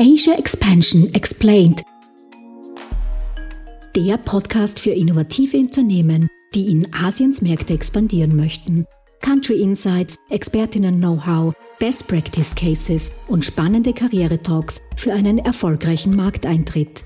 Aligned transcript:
Asia 0.00 0.34
Expansion 0.38 1.12
Explained. 1.14 1.82
Der 3.96 4.16
Podcast 4.16 4.78
für 4.78 4.90
innovative 4.90 5.56
Unternehmen, 5.56 6.28
die 6.54 6.70
in 6.70 6.92
Asiens 6.94 7.42
Märkte 7.42 7.74
expandieren 7.74 8.36
möchten. 8.36 8.86
Country 9.20 9.60
Insights, 9.60 10.16
Expertinnen-Know-how, 10.30 11.52
Best 11.80 12.06
Practice 12.06 12.54
Cases 12.54 13.10
und 13.26 13.44
spannende 13.44 13.92
Karriere-Talks 13.92 14.80
für 14.96 15.12
einen 15.12 15.38
erfolgreichen 15.38 16.14
Markteintritt. 16.14 17.02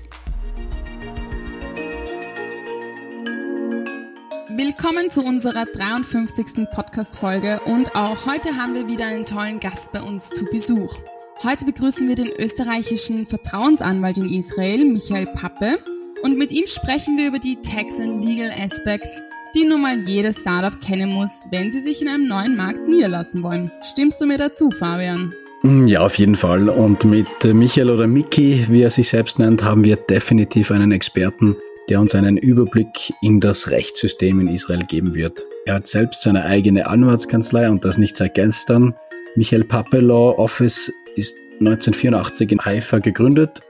Willkommen 4.75 5.11
zu 5.11 5.21
unserer 5.21 5.65
53. 5.65 6.67
Podcast-Folge 6.73 7.61
und 7.65 7.95
auch 7.95 8.25
heute 8.25 8.57
haben 8.57 8.73
wir 8.73 8.87
wieder 8.87 9.05
einen 9.05 9.23
tollen 9.23 9.59
Gast 9.59 9.91
bei 9.91 10.01
uns 10.01 10.31
zu 10.31 10.45
Besuch. 10.45 10.95
Heute 11.43 11.65
begrüßen 11.65 12.07
wir 12.07 12.15
den 12.15 12.31
österreichischen 12.39 13.27
Vertrauensanwalt 13.27 14.17
in 14.17 14.33
Israel, 14.33 14.83
Michael 14.85 15.27
Pappe, 15.27 15.77
und 16.23 16.39
mit 16.39 16.51
ihm 16.51 16.65
sprechen 16.65 17.17
wir 17.17 17.27
über 17.27 17.37
die 17.37 17.61
Tax 17.61 17.99
and 17.99 18.25
Legal 18.25 18.51
Aspects, 18.51 19.21
die 19.53 19.63
nun 19.63 19.83
mal 19.83 19.99
jedes 19.99 20.39
Startup 20.39 20.81
kennen 20.81 21.11
muss, 21.11 21.43
wenn 21.51 21.71
sie 21.71 21.81
sich 21.81 22.01
in 22.01 22.07
einem 22.07 22.27
neuen 22.27 22.55
Markt 22.55 22.87
niederlassen 22.87 23.43
wollen. 23.43 23.71
Stimmst 23.83 24.21
du 24.21 24.25
mir 24.25 24.39
dazu, 24.39 24.71
Fabian? 24.71 25.33
Mm, 25.61 25.85
ja, 25.85 26.03
auf 26.03 26.17
jeden 26.17 26.35
Fall. 26.35 26.67
Und 26.67 27.05
mit 27.05 27.27
Michael 27.43 27.91
oder 27.91 28.07
Miki, 28.07 28.65
wie 28.69 28.81
er 28.81 28.89
sich 28.89 29.09
selbst 29.09 29.37
nennt, 29.37 29.63
haben 29.63 29.83
wir 29.83 29.97
definitiv 29.97 30.71
einen 30.71 30.91
Experten, 30.91 31.57
der 31.89 31.99
uns 31.99 32.15
einen 32.15 32.37
Überblick 32.37 33.13
in 33.21 33.39
das 33.39 33.69
Rechtssystem 33.69 34.39
in 34.39 34.47
Israel 34.47 34.85
geben 34.85 35.15
wird. 35.15 35.43
Er 35.65 35.75
hat 35.75 35.87
selbst 35.87 36.21
seine 36.21 36.45
eigene 36.45 36.87
Anwaltskanzlei 36.87 37.69
und 37.69 37.85
das 37.85 37.97
nicht 37.97 38.15
seit 38.15 38.35
gestern. 38.35 38.95
Michael 39.35 39.63
Pappe 39.63 39.99
Law 39.99 40.37
Office 40.37 40.91
ist 41.15 41.35
1984 41.59 42.51
in 42.51 42.59
Haifa 42.59 42.99
gegründet 42.99 43.61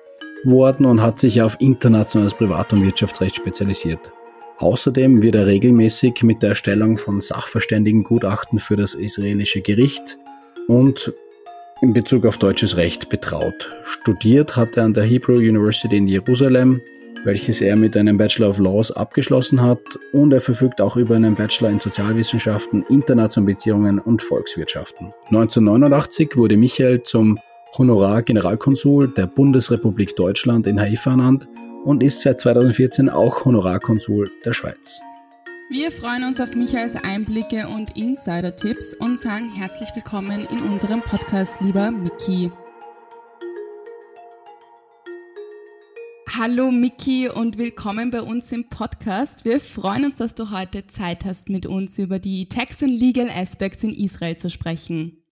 worden 0.43 0.85
und 0.85 1.01
hat 1.01 1.19
sich 1.19 1.41
auf 1.41 1.55
internationales 1.59 2.33
Privat- 2.33 2.73
und 2.73 2.83
Wirtschaftsrecht 2.83 3.35
spezialisiert. 3.35 4.11
Außerdem 4.57 5.21
wird 5.21 5.35
er 5.35 5.47
regelmäßig 5.47 6.23
mit 6.23 6.41
der 6.41 6.49
Erstellung 6.49 6.97
von 6.97 7.21
Sachverständigengutachten 7.21 8.59
für 8.59 8.75
das 8.75 8.93
israelische 8.93 9.61
Gericht 9.61 10.17
und 10.67 11.13
in 11.81 11.93
Bezug 11.93 12.25
auf 12.25 12.37
deutsches 12.37 12.77
Recht 12.77 13.09
betraut. 13.09 13.69
Studiert 13.83 14.55
hat 14.55 14.77
er 14.77 14.85
an 14.85 14.93
der 14.93 15.03
Hebrew 15.03 15.35
University 15.35 15.97
in 15.97 16.07
Jerusalem, 16.07 16.81
welches 17.23 17.61
er 17.61 17.75
mit 17.75 17.95
einem 17.95 18.17
Bachelor 18.17 18.49
of 18.49 18.59
Laws 18.59 18.91
abgeschlossen 18.91 19.61
hat 19.61 19.79
und 20.11 20.33
er 20.33 20.41
verfügt 20.41 20.81
auch 20.81 20.97
über 20.97 21.15
einen 21.15 21.35
Bachelor 21.35 21.69
in 21.69 21.79
Sozialwissenschaften, 21.79 22.83
internationalen 22.89 23.45
Beziehungen 23.45 23.99
und 23.99 24.21
Volkswirtschaften. 24.21 25.13
1989 25.27 26.35
wurde 26.35 26.57
Michael 26.57 27.03
zum 27.03 27.39
Honorargeneralkonsul 27.77 29.13
der 29.13 29.27
Bundesrepublik 29.27 30.15
Deutschland 30.15 30.67
in 30.67 30.79
Haifa 30.79 31.11
ernannt 31.11 31.47
und 31.83 32.03
ist 32.03 32.21
seit 32.21 32.39
2014 32.39 33.09
auch 33.09 33.45
Honorarkonsul 33.45 34.29
der 34.45 34.53
Schweiz. 34.53 35.01
Wir 35.69 35.91
freuen 35.91 36.23
uns 36.23 36.39
auf 36.39 36.53
Michaels 36.53 36.95
Einblicke 36.95 37.67
und 37.67 37.97
Insider-Tipps 37.97 38.93
und 38.99 39.19
sagen 39.19 39.49
herzlich 39.49 39.89
willkommen 39.95 40.47
in 40.51 40.71
unserem 40.71 41.01
Podcast, 41.01 41.55
lieber 41.61 41.89
Miki. 41.89 42.51
Hallo 46.35 46.71
Miki 46.71 47.29
und 47.29 47.59
willkommen 47.59 48.09
bei 48.09 48.23
uns 48.23 48.51
im 48.51 48.67
Podcast. 48.67 49.45
Wir 49.45 49.59
freuen 49.59 50.05
uns, 50.05 50.15
dass 50.15 50.33
du 50.33 50.49
heute 50.49 50.87
Zeit 50.87 51.25
hast, 51.25 51.47
mit 51.47 51.67
uns 51.67 51.99
über 51.99 52.17
die 52.17 52.49
Tax 52.49 52.81
and 52.81 52.99
Legal 52.99 53.29
Aspects 53.29 53.83
in 53.83 53.93
Israel 53.93 54.35
zu 54.35 54.49
sprechen. 54.49 55.23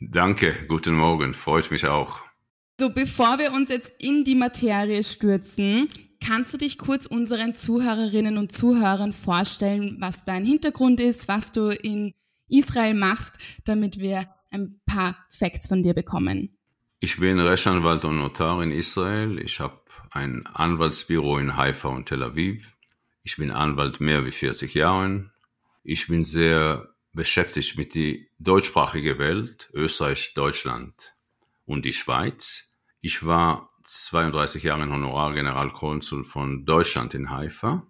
Danke, 0.00 0.54
guten 0.68 0.94
Morgen, 0.94 1.34
freut 1.34 1.70
mich 1.70 1.86
auch. 1.86 2.24
So, 2.80 2.88
bevor 2.88 3.38
wir 3.38 3.52
uns 3.52 3.68
jetzt 3.68 3.92
in 3.98 4.24
die 4.24 4.36
Materie 4.36 5.02
stürzen, 5.02 5.90
kannst 6.24 6.50
du 6.54 6.56
dich 6.56 6.78
kurz 6.78 7.04
unseren 7.04 7.54
Zuhörerinnen 7.54 8.38
und 8.38 8.52
Zuhörern 8.52 9.12
vorstellen, 9.12 9.98
was 10.00 10.24
dein 10.24 10.46
Hintergrund 10.46 10.98
ist, 10.98 11.28
was 11.28 11.52
du 11.52 11.68
in 11.68 12.14
Israel 12.48 12.94
machst, 12.94 13.36
damit 13.66 14.00
wir 14.00 14.30
ein 14.50 14.80
paar 14.86 15.14
Facts 15.28 15.66
von 15.66 15.82
dir 15.82 15.92
bekommen? 15.92 16.56
Ich 17.00 17.18
bin 17.20 17.38
Rechtsanwalt 17.38 18.06
und 18.06 18.16
Notar 18.16 18.62
in 18.62 18.70
Israel. 18.70 19.38
Ich 19.38 19.60
habe 19.60 19.78
ein 20.10 20.46
Anwaltsbüro 20.46 21.38
in 21.38 21.56
Haifa 21.56 21.88
und 21.88 22.06
Tel 22.06 22.22
Aviv. 22.22 22.76
Ich 23.22 23.36
bin 23.36 23.50
Anwalt 23.50 24.00
mehr 24.00 24.24
wie 24.24 24.32
40 24.32 24.74
Jahren. 24.74 25.32
Ich 25.82 26.08
bin 26.08 26.24
sehr 26.24 26.94
beschäftigt 27.12 27.78
mit 27.78 27.94
die 27.94 28.28
deutschsprachige 28.38 29.18
Welt, 29.18 29.70
Österreich, 29.72 30.34
Deutschland 30.34 31.14
und 31.64 31.84
die 31.84 31.92
Schweiz. 31.92 32.74
Ich 33.00 33.24
war 33.24 33.70
32 33.82 34.64
Jahre 34.64 34.88
Honorargeneralkonsul 34.88 36.24
von 36.24 36.66
Deutschland 36.66 37.14
in 37.14 37.30
Haifa. 37.30 37.86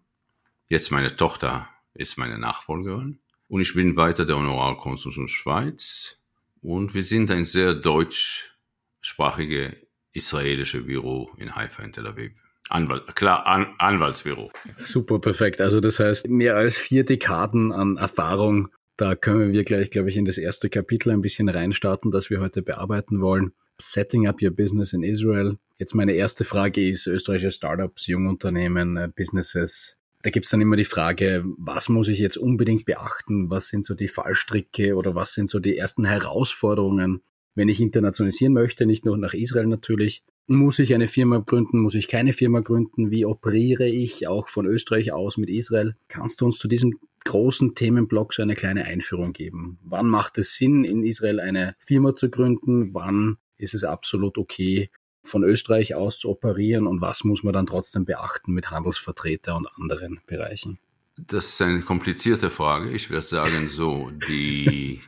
Jetzt 0.69 0.91
meine 0.91 1.17
Tochter 1.17 1.69
ist 1.95 2.19
meine 2.19 2.39
Nachfolgerin. 2.39 3.21
Und 3.49 3.61
ich 3.61 3.75
bin 3.75 3.97
weiter 3.97 4.25
der 4.25 4.37
Honorarkonsul 4.37 5.13
von 5.13 5.29
Schweiz. 5.29 6.21
Und 6.61 6.95
wir 6.95 7.03
sind 7.03 7.31
ein 7.31 7.45
sehr 7.45 7.75
deutschsprachige 7.75 9.86
israelische 10.17 10.83
Büro 10.83 11.31
in 11.37 11.55
Haifa 11.55 11.83
in 11.83 11.93
Tel 11.93 12.07
Aviv. 12.07 12.33
Anwalt, 12.69 13.15
klar, 13.15 13.47
An 13.47 13.67
Anwaltsbüro. 13.79 14.51
Super, 14.77 15.21
perfekt. 15.21 15.61
Also 15.61 15.81
das 15.81 16.01
heißt, 16.01 16.29
mehr 16.29 16.57
als 16.57 16.77
vier 16.77 17.05
Dekaden 17.05 17.71
an 17.71 17.97
Erfahrung 17.97 18.71
da 18.97 19.15
können 19.15 19.53
wir 19.53 19.65
gleich, 19.65 19.91
glaube 19.91 20.09
ich, 20.09 20.17
in 20.17 20.25
das 20.25 20.39
erste 20.39 20.71
Kapitel 20.71 21.11
ein 21.11 21.21
bisschen 21.21 21.51
reinstarten, 21.51 22.11
das 22.11 22.31
wir 22.31 22.41
heute 22.41 22.63
bearbeiten 22.63 23.21
wollen. 23.21 23.53
Setting 23.79 24.27
up 24.27 24.41
your 24.41 24.51
business 24.51 24.95
in 24.95 25.03
Israel. 25.03 25.59
Jetzt 25.79 25.95
meine 25.95 26.13
erste 26.13 26.47
Frage 26.47 26.89
ist 26.89 27.07
österreichische 27.07 27.51
Startups, 27.51 28.07
Jungunternehmen, 28.07 28.97
äh, 28.97 29.09
Businesses. 29.15 29.99
Da 30.23 30.31
gibt's 30.31 30.49
dann 30.49 30.63
immer 30.63 30.77
die 30.77 30.87
Frage, 30.87 31.45
was 31.59 31.91
muss 31.91 32.09
ich 32.09 32.19
jetzt 32.19 32.39
unbedingt 32.39 32.87
beachten? 32.87 33.51
Was 33.51 33.69
sind 33.69 33.85
so 33.85 33.95
die 33.95 34.09
Fallstricke 34.09 34.97
oder 34.97 35.15
was 35.15 35.35
sind 35.35 35.51
so 35.51 35.59
die 35.59 35.77
ersten 35.77 36.07
Herausforderungen, 36.07 37.21
wenn 37.57 37.69
ich 37.69 37.81
internationalisieren 37.81 38.53
möchte, 38.53 38.87
nicht 38.87 39.05
nur 39.05 39.19
nach 39.19 39.35
Israel 39.35 39.67
natürlich. 39.67 40.23
Muss 40.47 40.79
ich 40.79 40.95
eine 40.95 41.09
Firma 41.09 41.39
gründen? 41.39 41.81
Muss 41.81 41.97
ich 41.97 42.07
keine 42.07 42.33
Firma 42.33 42.61
gründen? 42.61 43.11
Wie 43.11 43.25
operiere 43.25 43.89
ich 43.89 44.29
auch 44.29 44.49
von 44.49 44.67
Österreich 44.67 45.11
aus 45.13 45.39
mit 45.39 45.51
Israel? 45.51 45.97
Kannst 46.07 46.41
du 46.41 46.45
uns 46.45 46.59
zu 46.59 46.69
diesem 46.69 47.01
großen 47.27 47.75
Themenblock 47.75 48.33
so 48.33 48.43
eine 48.43 48.55
kleine 48.55 48.85
Einführung 48.85 49.33
geben. 49.33 49.79
Wann 49.83 50.07
macht 50.07 50.39
es 50.39 50.55
Sinn, 50.55 50.85
in 50.85 51.05
Israel 51.05 51.41
eine 51.41 51.75
Firma 51.79 52.15
zu 52.15 52.31
gründen? 52.31 52.95
Wann 52.95 53.37
ist 53.59 53.75
es 53.75 53.85
absolut 53.85 54.39
okay, 54.39 54.91
von 55.23 55.43
Österreich 55.43 55.95
aus 55.95 56.21
zu 56.21 56.31
operieren? 56.31 56.87
Und 56.87 57.01
was 57.01 57.25
muss 57.25 57.43
man 57.43 57.53
dann 57.53 57.67
trotzdem 57.67 58.05
beachten 58.05 58.53
mit 58.53 58.71
Handelsvertreter 58.71 59.57
und 59.57 59.67
anderen 59.77 60.21
Bereichen? 60.27 60.79
Das 61.17 61.49
ist 61.49 61.63
eine 61.63 61.81
komplizierte 61.81 62.49
Frage. 62.49 62.91
Ich 62.93 63.11
würde 63.11 63.27
sagen 63.27 63.67
so, 63.67 64.11
die 64.29 65.01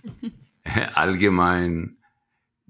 allgemein 0.95 1.98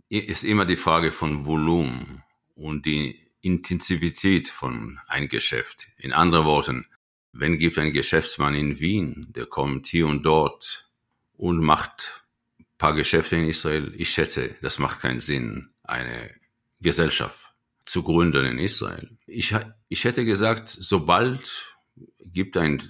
ist 0.09 0.45
immer 0.45 0.65
die 0.65 0.77
Frage 0.77 1.13
von 1.13 1.45
Volumen 1.47 2.23
und 2.55 2.87
die 2.87 3.21
Intensivität 3.41 4.49
von 4.49 4.99
ein 5.07 5.29
Geschäft. 5.29 5.89
In 5.97 6.13
anderen 6.13 6.47
Worten, 6.47 6.87
wenn 7.33 7.59
gibt 7.59 7.79
ein 7.79 7.93
Geschäftsmann 7.93 8.55
in 8.55 8.81
Wien, 8.81 9.27
der 9.31 9.47
kommt 9.47 9.87
hier 9.87 10.07
und 10.07 10.25
dort 10.25 10.91
und 11.35 11.63
macht 11.63 12.25
paar 12.79 12.95
Geschäfte 12.95 13.37
in 13.37 13.49
Israel, 13.49 13.93
ich 13.97 14.11
schätze, 14.11 14.55
das 14.63 14.79
macht 14.79 15.01
keinen 15.01 15.19
Sinn, 15.19 15.71
eine 15.83 16.31
Gesellschaft 16.81 17.53
zu 17.85 18.05
gründen 18.05 18.45
in 18.47 18.59
Israel. 18.59 19.19
Ich, 19.27 19.55
ich 19.89 20.05
hätte 20.05 20.25
gesagt, 20.25 20.69
sobald 20.69 21.77
gibt 22.21 22.57
ein 22.57 22.83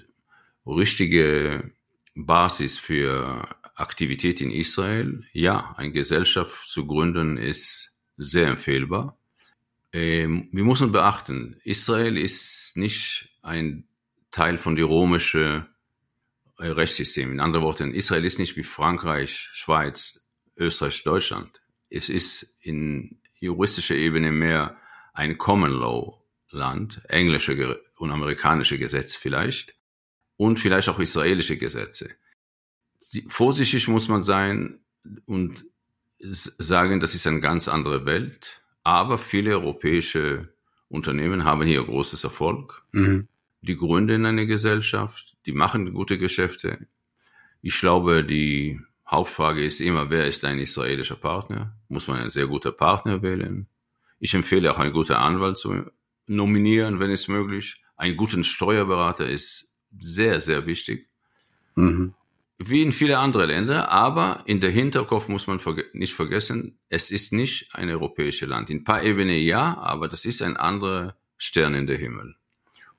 richtige 0.66 1.72
Basis 2.14 2.78
für 2.78 3.48
Aktivität 3.78 4.40
in 4.40 4.50
Israel, 4.50 5.24
ja, 5.32 5.74
eine 5.76 5.92
Gesellschaft 5.92 6.68
zu 6.68 6.86
gründen 6.86 7.36
ist 7.36 7.96
sehr 8.16 8.48
empfehlbar. 8.48 9.16
Ähm, 9.92 10.48
wir 10.52 10.64
müssen 10.64 10.92
beachten, 10.92 11.60
Israel 11.64 12.18
ist 12.18 12.76
nicht 12.76 13.30
ein 13.42 13.86
Teil 14.30 14.58
von 14.58 14.76
die 14.76 14.82
römische 14.82 15.66
äh, 16.58 16.66
Rechtssystem. 16.66 17.32
In 17.32 17.40
anderen 17.40 17.64
Worten, 17.64 17.94
Israel 17.94 18.24
ist 18.24 18.38
nicht 18.38 18.56
wie 18.56 18.64
Frankreich, 18.64 19.48
Schweiz, 19.52 20.26
Österreich, 20.56 21.04
Deutschland. 21.04 21.62
Es 21.88 22.08
ist 22.08 22.58
in 22.60 23.20
juristischer 23.36 23.94
Ebene 23.94 24.32
mehr 24.32 24.76
ein 25.14 25.38
Common 25.38 25.72
Law 25.72 26.18
Land, 26.50 27.00
englische 27.08 27.80
und 27.98 28.10
amerikanische 28.10 28.78
Gesetze 28.78 29.18
vielleicht 29.20 29.74
und 30.36 30.58
vielleicht 30.58 30.88
auch 30.88 30.98
israelische 30.98 31.58
Gesetze. 31.58 32.14
Vorsichtig 33.28 33.88
muss 33.88 34.08
man 34.08 34.22
sein 34.22 34.80
und 35.26 35.64
sagen, 36.20 37.00
das 37.00 37.14
ist 37.14 37.26
eine 37.26 37.40
ganz 37.40 37.68
andere 37.68 38.04
Welt, 38.04 38.60
aber 38.82 39.18
viele 39.18 39.52
europäische 39.52 40.48
Unternehmen 40.88 41.44
haben 41.44 41.62
hier 41.62 41.84
großes 41.84 42.24
Erfolg. 42.24 42.82
Mhm 42.92 43.28
die 43.60 43.76
gründen 43.76 44.26
eine 44.26 44.46
Gesellschaft, 44.46 45.36
die 45.46 45.52
machen 45.52 45.92
gute 45.92 46.18
Geschäfte. 46.18 46.86
Ich 47.60 47.78
glaube, 47.78 48.24
die 48.24 48.80
Hauptfrage 49.06 49.64
ist 49.64 49.80
immer, 49.80 50.10
wer 50.10 50.26
ist 50.26 50.44
ein 50.44 50.58
israelischer 50.58 51.16
Partner? 51.16 51.74
Muss 51.88 52.06
man 52.08 52.18
einen 52.20 52.30
sehr 52.30 52.46
guten 52.46 52.76
Partner 52.76 53.22
wählen? 53.22 53.66
Ich 54.20 54.34
empfehle 54.34 54.70
auch 54.70 54.78
einen 54.78 54.92
guten 54.92 55.14
Anwalt 55.14 55.58
zu 55.58 55.86
nominieren, 56.26 57.00
wenn 57.00 57.10
es 57.10 57.28
möglich. 57.28 57.82
Einen 57.96 58.16
guten 58.16 58.44
Steuerberater 58.44 59.28
ist 59.28 59.76
sehr, 59.98 60.40
sehr 60.40 60.66
wichtig. 60.66 61.06
Mhm. 61.74 62.14
Wie 62.58 62.82
in 62.82 62.90
viele 62.90 63.18
andere 63.18 63.46
Länder, 63.46 63.88
aber 63.88 64.42
in 64.46 64.60
der 64.60 64.70
Hinterkopf 64.70 65.28
muss 65.28 65.46
man 65.46 65.60
nicht 65.92 66.14
vergessen, 66.14 66.78
es 66.88 67.12
ist 67.12 67.32
nicht 67.32 67.72
ein 67.72 67.88
europäisches 67.88 68.48
Land. 68.48 68.68
In 68.68 68.78
ein 68.78 68.84
paar 68.84 69.04
Ebenen 69.04 69.36
ja, 69.36 69.78
aber 69.78 70.08
das 70.08 70.24
ist 70.24 70.42
ein 70.42 70.56
anderer 70.56 71.16
Stern 71.36 71.74
in 71.74 71.86
der 71.86 71.98
Himmel. 71.98 72.34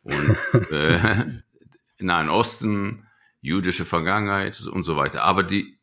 Und 0.03 0.37
äh, 0.71 1.25
Nahen 1.99 2.29
Osten, 2.29 3.05
jüdische 3.41 3.83
Vergangenheit 3.83 4.61
und 4.61 4.83
so 4.83 4.95
weiter. 4.95 5.23
Aber 5.23 5.43
die 5.43 5.77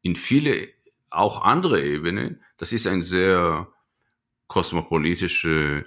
in 0.00 0.16
viele 0.16 0.68
auch 1.10 1.42
andere 1.42 1.82
Ebenen, 1.84 2.42
das 2.56 2.72
ist 2.72 2.86
ein 2.86 3.02
sehr 3.02 3.68
kosmopolitische, 4.46 5.84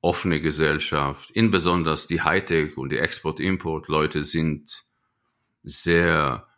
offene 0.00 0.40
Gesellschaft. 0.40 1.30
Insbesondere 1.32 1.96
die 2.08 2.22
Hightech 2.22 2.78
und 2.78 2.90
die 2.90 2.98
Export-Import-Leute 2.98 4.24
sind 4.24 4.84
sehr 5.62 6.48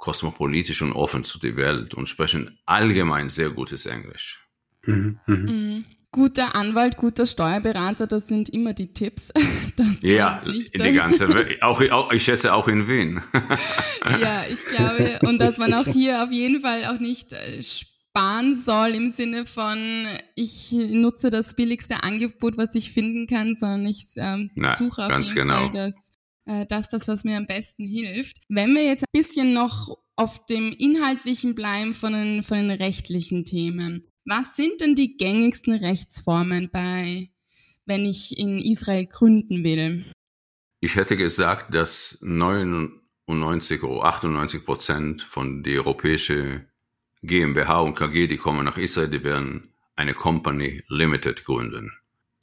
kosmopolitisch 0.00 0.82
und 0.82 0.92
offen 0.92 1.22
zu 1.22 1.38
der 1.38 1.54
Welt 1.56 1.94
und 1.94 2.08
sprechen 2.08 2.58
allgemein 2.66 3.28
sehr 3.28 3.50
gutes 3.50 3.86
Englisch. 3.86 4.44
Mhm, 4.84 5.20
mh. 5.26 5.36
mhm 5.36 5.84
guter 6.12 6.54
Anwalt, 6.54 6.96
guter 6.96 7.26
Steuerberater, 7.26 8.06
das 8.06 8.26
sind 8.26 8.48
immer 8.48 8.74
die 8.74 8.92
Tipps. 8.92 9.32
ja, 10.02 10.40
in 10.72 10.82
die 10.82 10.92
ganze 10.92 11.32
Welt. 11.32 11.62
Auch, 11.62 11.80
auch, 11.90 12.12
ich 12.12 12.24
schätze 12.24 12.52
auch 12.52 12.68
in 12.68 12.88
Wien. 12.88 13.22
ja, 14.20 14.44
ich 14.50 14.64
glaube, 14.64 15.20
und 15.22 15.40
dass 15.40 15.58
man 15.58 15.72
auch 15.74 15.86
hier 15.86 16.22
auf 16.22 16.32
jeden 16.32 16.62
Fall 16.62 16.84
auch 16.86 16.98
nicht 16.98 17.32
äh, 17.32 17.62
sparen 17.62 18.56
soll 18.56 18.94
im 18.94 19.10
Sinne 19.10 19.46
von, 19.46 20.06
ich 20.34 20.72
nutze 20.72 21.30
das 21.30 21.54
billigste 21.54 22.02
Angebot, 22.02 22.56
was 22.56 22.74
ich 22.74 22.90
finden 22.90 23.26
kann, 23.28 23.54
sondern 23.54 23.86
ich 23.86 24.06
ähm, 24.16 24.50
Na, 24.56 24.74
suche 24.74 25.06
auf 25.06 25.12
jeden 25.12 25.34
genau. 25.34 25.70
Fall 25.70 25.72
das, 25.72 26.09
äh, 26.46 26.66
das, 26.66 26.90
das, 26.90 27.08
was 27.08 27.24
mir 27.24 27.36
am 27.36 27.46
besten 27.46 27.86
hilft. 27.86 28.38
Wenn 28.48 28.74
wir 28.74 28.84
jetzt 28.84 29.02
ein 29.02 29.20
bisschen 29.20 29.52
noch 29.52 29.98
auf 30.20 30.44
dem 30.46 30.72
Inhaltlichen 30.72 31.54
bleiben 31.54 31.94
von 31.94 32.12
den, 32.12 32.42
von 32.42 32.58
den 32.58 32.70
rechtlichen 32.70 33.44
Themen. 33.44 34.06
Was 34.26 34.54
sind 34.54 34.82
denn 34.82 34.94
die 34.94 35.16
gängigsten 35.16 35.72
Rechtsformen 35.72 36.70
bei, 36.70 37.30
wenn 37.86 38.04
ich 38.04 38.36
in 38.36 38.58
Israel 38.58 39.06
gründen 39.06 39.64
will? 39.64 40.04
Ich 40.80 40.96
hätte 40.96 41.16
gesagt, 41.16 41.74
dass 41.74 42.18
99 42.20 43.82
oder 43.82 44.04
98 44.04 44.64
Prozent 44.64 45.22
von 45.22 45.62
der 45.62 45.78
europäischen 45.78 46.68
GmbH 47.22 47.80
und 47.80 47.94
KG, 47.94 48.26
die 48.26 48.36
kommen 48.36 48.66
nach 48.66 48.76
Israel, 48.76 49.08
die 49.08 49.24
werden 49.24 49.72
eine 49.96 50.12
Company 50.12 50.82
Limited 50.88 51.44
gründen. 51.44 51.92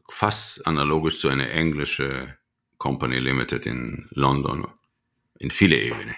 Fast 0.10 0.66
analogisch 0.66 1.20
zu 1.20 1.30
einer 1.30 1.50
englischen 1.52 2.34
Company 2.78 3.20
Limited 3.20 3.66
in 3.66 4.08
London, 4.12 4.68
in 5.40 5.52
viele 5.52 5.82
Ebenen. 5.82 6.16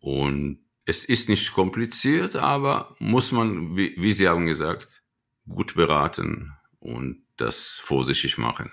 Und 0.00 0.60
es 0.84 1.04
ist 1.04 1.28
nicht 1.28 1.52
kompliziert, 1.52 2.36
aber 2.36 2.96
muss 2.98 3.32
man, 3.32 3.76
wie, 3.76 3.94
wie 3.98 4.12
Sie 4.12 4.28
haben 4.28 4.46
gesagt, 4.46 5.02
gut 5.46 5.74
beraten 5.74 6.52
und 6.78 7.22
das 7.36 7.78
vorsichtig 7.78 8.38
machen. 8.38 8.72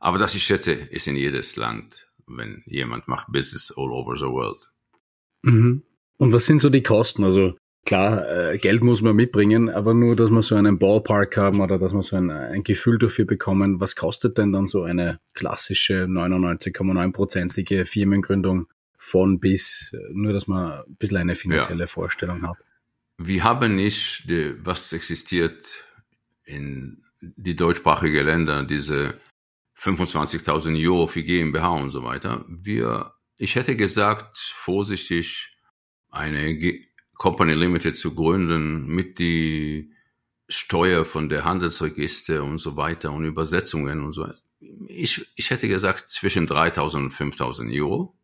Aber 0.00 0.18
das 0.18 0.34
ich 0.34 0.44
schätze, 0.44 0.72
ist 0.72 1.08
in 1.08 1.16
jedes 1.16 1.56
Land, 1.56 2.08
wenn 2.26 2.62
jemand 2.66 3.08
macht 3.08 3.32
Business 3.32 3.72
all 3.76 3.90
over 3.90 4.16
the 4.16 4.24
world. 4.24 4.72
Mhm. 5.42 5.82
Und 6.18 6.32
was 6.32 6.46
sind 6.46 6.60
so 6.60 6.70
die 6.70 6.82
Kosten? 6.82 7.24
Also 7.24 7.56
klar, 7.84 8.28
äh, 8.28 8.58
Geld 8.58 8.82
muss 8.82 9.02
man 9.02 9.16
mitbringen, 9.16 9.70
aber 9.70 9.94
nur, 9.94 10.16
dass 10.16 10.30
wir 10.30 10.42
so 10.42 10.54
einen 10.54 10.78
Ballpark 10.78 11.36
haben 11.36 11.60
oder 11.60 11.78
dass 11.78 11.92
wir 11.92 12.02
so 12.02 12.16
ein, 12.16 12.30
ein 12.30 12.62
Gefühl 12.62 12.98
dafür 12.98 13.24
bekommen, 13.24 13.80
was 13.80 13.96
kostet 13.96 14.38
denn 14.38 14.52
dann 14.52 14.66
so 14.66 14.82
eine 14.82 15.20
klassische 15.34 16.04
99,9-prozentige 16.04 17.84
Firmengründung 17.84 18.66
von 18.98 19.38
bis, 19.38 19.94
nur 20.12 20.32
dass 20.32 20.46
man 20.46 20.72
ein 20.72 20.96
bisschen 20.98 21.18
eine 21.18 21.34
finanzielle 21.34 21.80
ja. 21.84 21.86
Vorstellung 21.86 22.42
hat? 22.42 22.56
Wir 23.18 23.44
haben 23.44 23.76
nicht, 23.76 24.28
die, 24.28 24.54
was 24.64 24.92
existiert 24.92 25.84
in 26.44 27.04
die 27.20 27.54
deutschsprachige 27.54 28.22
Länder, 28.22 28.64
diese 28.64 29.20
25.000 29.78 30.88
Euro 30.88 31.06
für 31.06 31.22
GmbH 31.22 31.74
und 31.74 31.90
so 31.90 32.02
weiter. 32.02 32.44
Wir, 32.48 33.12
ich 33.38 33.56
hätte 33.56 33.76
gesagt, 33.76 34.38
vorsichtig 34.38 35.56
eine 36.10 36.56
Company 37.14 37.54
Limited 37.54 37.96
zu 37.96 38.14
gründen 38.14 38.86
mit 38.86 39.18
die 39.18 39.92
Steuer 40.48 41.04
von 41.04 41.28
der 41.28 41.44
Handelsregister 41.44 42.44
und 42.44 42.58
so 42.58 42.76
weiter 42.76 43.12
und 43.12 43.24
Übersetzungen 43.24 44.02
und 44.02 44.12
so. 44.12 44.28
Ich, 44.88 45.26
ich 45.36 45.50
hätte 45.50 45.68
gesagt 45.68 46.10
zwischen 46.10 46.46
3.000 46.46 46.96
und 46.96 47.12
5.000 47.12 47.80
Euro. 47.80 48.16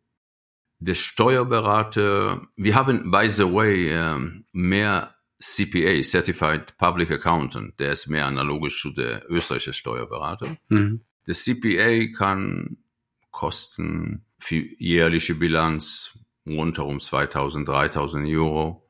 Der 0.79 0.95
Steuerberater, 0.95 2.47
wir 2.55 2.75
haben, 2.75 3.11
by 3.11 3.29
the 3.29 3.43
way, 3.43 3.89
ähm, 3.89 4.45
mehr 4.51 5.15
CPA, 5.39 6.03
Certified 6.03 6.77
Public 6.77 7.11
Accountant, 7.11 7.79
der 7.79 7.91
ist 7.91 8.07
mehr 8.07 8.27
analogisch 8.27 8.81
zu 8.81 8.91
der 8.91 9.29
österreichischen 9.29 9.73
Steuerberater. 9.73 10.57
Mhm. 10.69 11.01
Der 11.27 11.35
CPA 11.35 12.11
kann 12.15 12.77
kosten 13.31 14.25
für 14.39 14.55
jährliche 14.55 15.35
Bilanz 15.35 16.17
runter 16.45 16.85
um 16.85 16.99
2000, 16.99 17.67
3000 17.67 18.27
Euro. 18.27 18.89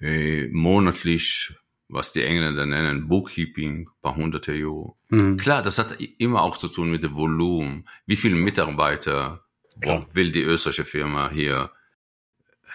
Äh, 0.00 0.48
monatlich, 0.48 1.54
was 1.88 2.12
die 2.12 2.22
Engländer 2.22 2.64
nennen, 2.66 3.08
Bookkeeping, 3.08 3.90
paar 4.00 4.16
hunderte 4.16 4.52
Euro. 4.52 4.98
Mhm. 5.08 5.36
Klar, 5.36 5.62
das 5.62 5.78
hat 5.78 6.00
immer 6.18 6.42
auch 6.42 6.56
zu 6.56 6.68
tun 6.68 6.90
mit 6.90 7.02
dem 7.02 7.14
Volumen. 7.14 7.86
Wie 8.06 8.16
viele 8.16 8.36
Mitarbeiter 8.36 9.44
Klar. 9.80 10.06
will 10.12 10.32
die 10.32 10.42
österreichische 10.42 10.84
Firma 10.84 11.30
hier 11.30 11.70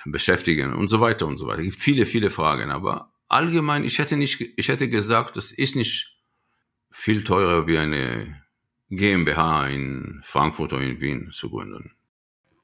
beschäftigen 0.06 0.74
und 0.74 0.88
so 0.88 1.02
weiter 1.02 1.26
und 1.26 1.38
so 1.38 1.48
weiter. 1.48 1.60
Es 1.60 1.66
gibt 1.66 1.82
viele, 1.82 2.06
viele 2.06 2.30
Fragen, 2.30 2.70
aber 2.70 3.12
allgemein, 3.28 3.84
ich 3.84 3.98
hätte 3.98 4.18
nicht, 4.18 4.42
ich 4.56 4.68
hätte 4.68 4.90
gesagt, 4.90 5.36
das 5.36 5.52
ist 5.52 5.76
nicht 5.76 6.20
viel 6.92 7.24
teurer 7.24 7.68
wie 7.68 7.78
eine 7.78 8.42
GmbH 8.90 9.68
in 9.68 10.22
Frankfurt 10.24 10.74
oder 10.74 10.84
in 10.84 11.02
Wien 11.02 11.32
zu 11.32 11.50
gründen. 11.50 11.94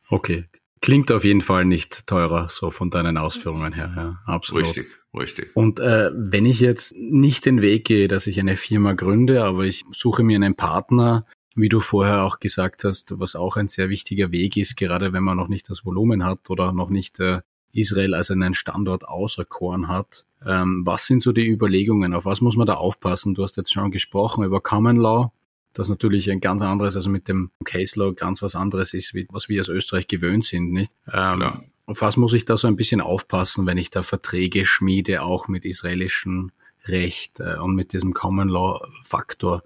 Okay. 0.08 0.46
Klingt 0.82 1.12
auf 1.12 1.24
jeden 1.24 1.42
Fall 1.42 1.66
nicht 1.66 2.08
teurer, 2.08 2.50
so 2.50 2.72
von 2.72 2.90
deinen 2.90 3.18
Ausführungen 3.18 3.72
her, 3.74 3.94
ja, 3.96 4.20
absolut. 4.26 4.66
Richtig, 4.66 4.88
richtig. 5.14 5.56
Und 5.56 5.80
äh, 5.80 6.10
wenn 6.16 6.44
ich 6.46 6.60
jetzt 6.60 6.96
nicht 6.96 7.46
den 7.46 7.62
Weg 7.62 7.86
gehe, 7.86 8.08
dass 8.08 8.26
ich 8.26 8.40
eine 8.40 8.58
Firma 8.58 8.94
gründe, 8.94 9.44
aber 9.44 9.64
ich 9.64 9.84
suche 9.92 10.24
mir 10.24 10.36
einen 10.38 10.56
Partner, 10.56 11.26
wie 11.54 11.70
du 11.70 11.82
vorher 11.82 12.24
auch 12.24 12.40
gesagt 12.40 12.84
hast, 12.84 13.20
was 13.20 13.36
auch 13.36 13.58
ein 13.58 13.68
sehr 13.68 13.90
wichtiger 13.90 14.32
Weg 14.32 14.58
ist, 14.58 14.76
gerade 14.76 15.14
wenn 15.14 15.24
man 15.24 15.38
noch 15.38 15.50
nicht 15.50 15.70
das 15.70 15.86
Volumen 15.86 16.26
hat 16.26 16.50
oder 16.50 16.74
noch 16.74 16.90
nicht 16.90 17.20
äh, 17.20 17.42
Israel 17.74 18.16
als 18.16 18.32
einen 18.32 18.56
Standort 18.56 19.08
auserkoren 19.08 19.88
hat. 19.88 20.26
Ähm, 20.46 20.82
was 20.84 21.06
sind 21.06 21.22
so 21.22 21.32
die 21.32 21.48
Überlegungen? 21.48 22.16
Auf 22.16 22.26
was 22.26 22.42
muss 22.42 22.56
man 22.56 22.68
da 22.68 22.74
aufpassen? 22.74 23.36
Du 23.36 23.44
hast 23.44 23.58
jetzt 23.58 23.72
schon 23.72 23.92
gesprochen 23.92 24.44
über 24.44 24.62
Common 24.62 24.98
Law, 24.98 25.32
das 25.74 25.90
natürlich 25.90 26.30
ein 26.30 26.42
ganz 26.42 26.62
anderes, 26.62 26.96
also 26.96 27.10
mit 27.10 27.28
dem 27.28 27.52
Case 27.64 27.98
Law 28.00 28.14
ganz 28.14 28.42
was 28.42 28.56
anderes 28.56 28.94
ist, 28.94 29.14
wie, 29.14 29.28
was 29.30 29.50
wir 29.50 29.62
aus 29.62 29.70
Österreich 29.70 30.08
gewöhnt 30.08 30.46
sind, 30.46 30.72
nicht? 30.72 30.92
Ähm, 31.12 31.44
auf 31.86 32.02
was 32.02 32.18
muss 32.18 32.34
ich 32.34 32.46
da 32.46 32.58
so 32.58 32.68
ein 32.68 32.76
bisschen 32.76 33.02
aufpassen, 33.02 33.66
wenn 33.66 33.78
ich 33.78 33.90
da 33.90 34.04
Verträge 34.04 34.66
schmiede, 34.66 35.22
auch 35.24 35.48
mit 35.48 35.66
israelischem 35.66 36.52
Recht 36.86 37.40
äh, 37.40 37.58
und 37.58 37.76
mit 37.76 37.94
diesem 37.94 38.14
Common 38.14 38.50
Law 38.50 38.88
Faktor? 39.04 39.64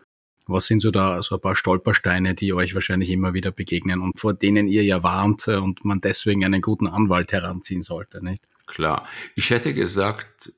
Was 0.48 0.68
sind 0.68 0.80
so 0.80 0.92
da 0.92 1.22
so 1.24 1.36
ein 1.36 1.42
paar 1.42 1.56
Stolpersteine, 1.56 2.36
die 2.36 2.54
euch 2.54 2.76
wahrscheinlich 2.76 3.10
immer 3.10 3.34
wieder 3.34 3.52
begegnen 3.52 4.02
und 4.02 4.20
vor 4.20 4.34
denen 4.34 4.68
ihr 4.68 4.84
ja 4.84 5.02
warnt 5.02 5.48
äh, 5.48 5.56
und 5.56 5.84
man 5.86 6.02
deswegen 6.02 6.46
einen 6.46 6.62
guten 6.62 6.88
Anwalt 6.88 7.32
heranziehen 7.32 7.82
sollte, 7.82 8.24
nicht? 8.24 8.44
Klar. 8.68 9.08
Ich 9.36 9.50
hätte 9.50 9.74
gesagt, 9.74 10.54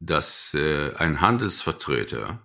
dass 0.00 0.54
äh, 0.54 0.94
ein 0.94 1.20
Handelsvertreter 1.20 2.42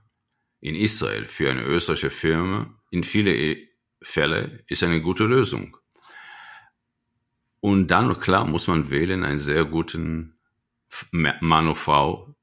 in 0.64 0.76
Israel 0.76 1.26
für 1.26 1.52
eine 1.52 1.64
österreichische 1.64 2.10
Firma 2.10 2.74
in 2.90 3.04
viele 3.04 3.36
e-, 3.36 3.68
Fälle 4.02 4.64
ist 4.68 4.82
eine 4.84 5.02
gute 5.02 5.26
Lösung. 5.26 5.76
Und 7.60 7.88
dann, 7.88 8.18
klar, 8.20 8.48
muss 8.48 8.68
man 8.68 8.90
wählen 8.90 9.26
einen 9.26 9.40
sehr 9.40 9.66
guten 9.66 10.40
Mann 11.12 11.68
oder 11.68 11.76
Frau, 11.76 12.36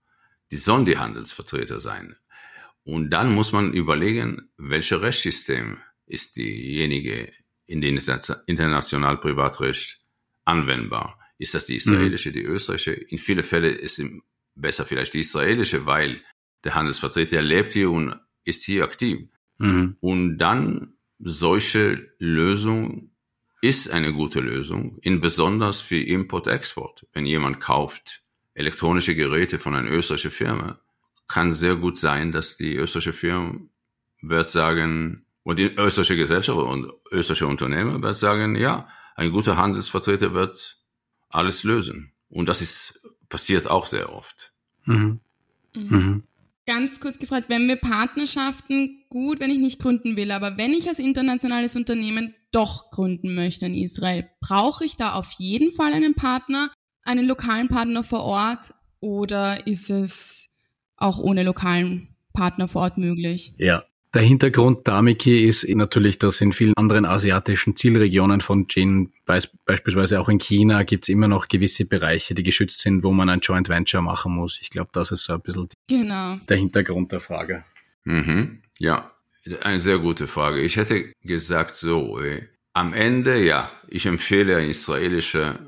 die 0.50 0.56
sollen 0.56 0.84
die 0.84 0.98
Handelsvertreter 0.98 1.80
sein. 1.80 2.16
Und 2.84 3.08
dann 3.10 3.32
muss 3.32 3.52
man 3.52 3.72
überlegen, 3.72 4.50
welches 4.58 5.00
Rechtssystem 5.00 5.78
ist 6.04 6.36
diejenige 6.36 7.32
in 7.66 7.80
den 7.80 7.98
international 8.46 9.18
Privatrecht 9.18 9.98
anwendbar. 10.44 11.18
Ist 11.38 11.54
das 11.54 11.66
die 11.66 11.76
israelische, 11.76 12.30
mhm. 12.30 12.34
die 12.34 12.42
österreichische? 12.42 12.92
In 12.92 13.18
vielen 13.18 13.44
Fällen 13.44 13.76
ist 13.76 13.98
es 13.98 14.10
besser 14.54 14.84
vielleicht 14.84 15.14
die 15.14 15.20
israelische, 15.20 15.86
weil 15.86 16.22
der 16.64 16.74
Handelsvertreter 16.74 17.42
lebt 17.42 17.72
hier 17.72 17.90
und 17.90 18.16
ist 18.44 18.64
hier 18.64 18.84
aktiv. 18.84 19.28
Mhm. 19.58 19.96
Und 20.00 20.38
dann 20.38 20.94
solche 21.18 22.12
Lösung 22.18 23.10
ist 23.62 23.90
eine 23.90 24.12
gute 24.12 24.40
Lösung, 24.40 24.98
in 25.02 25.20
besonders 25.20 25.80
für 25.80 26.00
Import-Export. 26.00 27.06
Wenn 27.12 27.26
jemand 27.26 27.60
kauft 27.60 28.22
elektronische 28.54 29.14
Geräte 29.14 29.58
von 29.58 29.74
einer 29.74 29.90
österreichischen 29.90 30.30
Firma, 30.30 30.80
kann 31.28 31.52
sehr 31.52 31.76
gut 31.76 31.98
sein, 31.98 32.32
dass 32.32 32.56
die 32.56 32.74
österreichische 32.74 33.12
Firma 33.12 33.60
wird 34.22 34.48
sagen, 34.48 35.26
und 35.42 35.58
die 35.58 35.64
österreichische 35.64 36.16
Gesellschaft 36.16 36.58
und 36.58 36.92
österreichische 37.10 37.46
Unternehmer 37.46 38.02
wird 38.02 38.16
sagen, 38.16 38.56
ja, 38.56 38.88
ein 39.14 39.30
guter 39.30 39.56
Handelsvertreter 39.56 40.34
wird 40.34 40.78
alles 41.28 41.64
lösen. 41.64 42.12
Und 42.28 42.48
das 42.48 42.62
ist 42.62 43.00
passiert 43.28 43.68
auch 43.68 43.86
sehr 43.86 44.12
oft. 44.12 44.52
Mhm. 44.84 45.20
Mhm. 45.74 46.24
Ganz 46.70 47.00
kurz 47.00 47.18
gefragt, 47.18 47.48
wenn 47.48 47.66
wir 47.66 47.74
Partnerschaften 47.74 49.02
gut, 49.08 49.40
wenn 49.40 49.50
ich 49.50 49.58
nicht 49.58 49.80
gründen 49.80 50.16
will, 50.16 50.30
aber 50.30 50.56
wenn 50.56 50.72
ich 50.72 50.86
als 50.86 51.00
internationales 51.00 51.74
Unternehmen 51.74 52.32
doch 52.52 52.92
gründen 52.92 53.34
möchte 53.34 53.66
in 53.66 53.74
Israel, 53.74 54.30
brauche 54.40 54.84
ich 54.84 54.94
da 54.94 55.14
auf 55.14 55.32
jeden 55.32 55.72
Fall 55.72 55.92
einen 55.92 56.14
Partner, 56.14 56.70
einen 57.02 57.26
lokalen 57.26 57.66
Partner 57.66 58.04
vor 58.04 58.22
Ort 58.22 58.72
oder 59.00 59.66
ist 59.66 59.90
es 59.90 60.54
auch 60.96 61.18
ohne 61.18 61.42
lokalen 61.42 62.14
Partner 62.34 62.68
vor 62.68 62.82
Ort 62.82 62.98
möglich? 62.98 63.52
Ja, 63.58 63.82
der 64.12 64.22
Hintergrund 64.22 64.88
Damiki 64.88 65.44
ist 65.44 65.68
natürlich, 65.68 66.18
dass 66.18 66.40
in 66.40 66.52
vielen 66.52 66.74
anderen 66.76 67.04
asiatischen 67.04 67.76
Zielregionen 67.76 68.40
von 68.40 68.66
Gin, 68.66 69.12
beispielsweise 69.24 70.20
auch 70.20 70.28
in 70.28 70.38
China, 70.38 70.82
gibt 70.82 71.04
es 71.04 71.08
immer 71.08 71.28
noch 71.28 71.48
gewisse 71.48 71.84
Bereiche, 71.84 72.34
die 72.34 72.42
geschützt 72.42 72.80
sind, 72.80 73.04
wo 73.04 73.12
man 73.12 73.28
ein 73.28 73.40
Joint 73.40 73.68
Venture 73.68 74.02
machen 74.02 74.34
muss. 74.34 74.58
Ich 74.60 74.70
glaube, 74.70 74.90
das 74.92 75.12
ist 75.12 75.24
so 75.24 75.34
ein 75.34 75.40
bisschen 75.40 75.68
genau. 75.86 76.38
der 76.48 76.56
Hintergrund 76.56 77.12
der 77.12 77.20
Frage. 77.20 77.64
Mhm. 78.04 78.62
Ja, 78.78 79.12
eine 79.62 79.78
sehr 79.78 79.98
gute 79.98 80.26
Frage. 80.26 80.60
Ich 80.60 80.76
hätte 80.76 81.12
gesagt 81.22 81.76
so, 81.76 82.20
äh, 82.20 82.48
am 82.72 82.92
Ende, 82.92 83.44
ja, 83.44 83.70
ich 83.88 84.06
empfehle 84.06 84.56
ein 84.56 84.70
israelischer, 84.70 85.58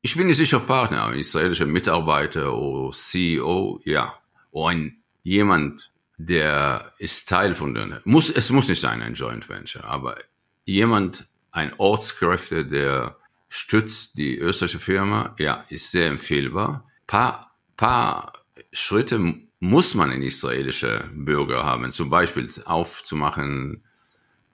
ich 0.00 0.16
bin 0.16 0.26
nicht 0.26 0.36
sicher 0.36 0.58
Partner, 0.58 1.06
ein 1.06 1.18
israelischer 1.18 1.66
Mitarbeiter 1.66 2.52
oder 2.52 2.92
CEO, 2.92 3.80
ja, 3.84 4.14
oder 4.50 4.70
ein 4.70 5.02
jemand, 5.22 5.91
der 6.26 6.92
ist 6.98 7.28
Teil 7.28 7.54
von 7.54 7.74
der, 7.74 8.00
muss, 8.04 8.30
es 8.30 8.50
muss 8.50 8.68
nicht 8.68 8.80
sein 8.80 9.02
ein 9.02 9.14
Joint 9.14 9.48
Venture, 9.48 9.84
aber 9.84 10.16
jemand, 10.64 11.26
ein 11.50 11.74
Ortskräfte, 11.76 12.64
der 12.64 13.16
stützt 13.48 14.16
die 14.16 14.38
österreichische 14.38 14.78
Firma, 14.78 15.34
ja, 15.38 15.64
ist 15.68 15.90
sehr 15.90 16.08
empfehlbar. 16.08 16.88
Paar, 17.06 17.54
paar 17.76 18.32
Schritte 18.72 19.34
muss 19.60 19.94
man 19.94 20.10
in 20.10 20.22
israelische 20.22 21.10
Bürger 21.12 21.64
haben, 21.64 21.90
zum 21.90 22.08
Beispiel 22.08 22.48
aufzumachen, 22.64 23.84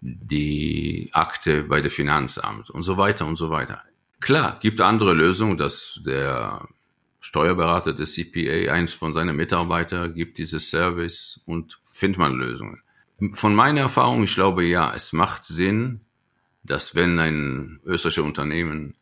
die 0.00 1.10
Akte 1.12 1.62
bei 1.62 1.80
der 1.80 1.90
Finanzamt 1.90 2.70
und 2.70 2.82
so 2.82 2.96
weiter 2.96 3.26
und 3.26 3.36
so 3.36 3.50
weiter. 3.50 3.82
Klar, 4.20 4.58
gibt 4.60 4.80
andere 4.80 5.12
Lösungen, 5.12 5.56
dass 5.56 6.00
der 6.04 6.66
Steuerberater 7.20 7.92
des 7.92 8.14
CPA, 8.14 8.72
eins 8.72 8.94
von 8.94 9.12
seinen 9.12 9.36
Mitarbeitern, 9.36 10.14
gibt 10.14 10.38
dieses 10.38 10.70
Service 10.70 11.40
und 11.46 11.80
findet 11.90 12.18
man 12.18 12.34
Lösungen. 12.34 12.82
Von 13.34 13.54
meiner 13.54 13.80
Erfahrung, 13.80 14.22
ich 14.22 14.34
glaube, 14.34 14.64
ja, 14.64 14.94
es 14.94 15.12
macht 15.12 15.42
Sinn, 15.42 16.02
dass 16.62 16.94
wenn 16.94 17.18
ein 17.18 17.80
österreichisches 17.84 18.24
Unternehmen 18.24 18.94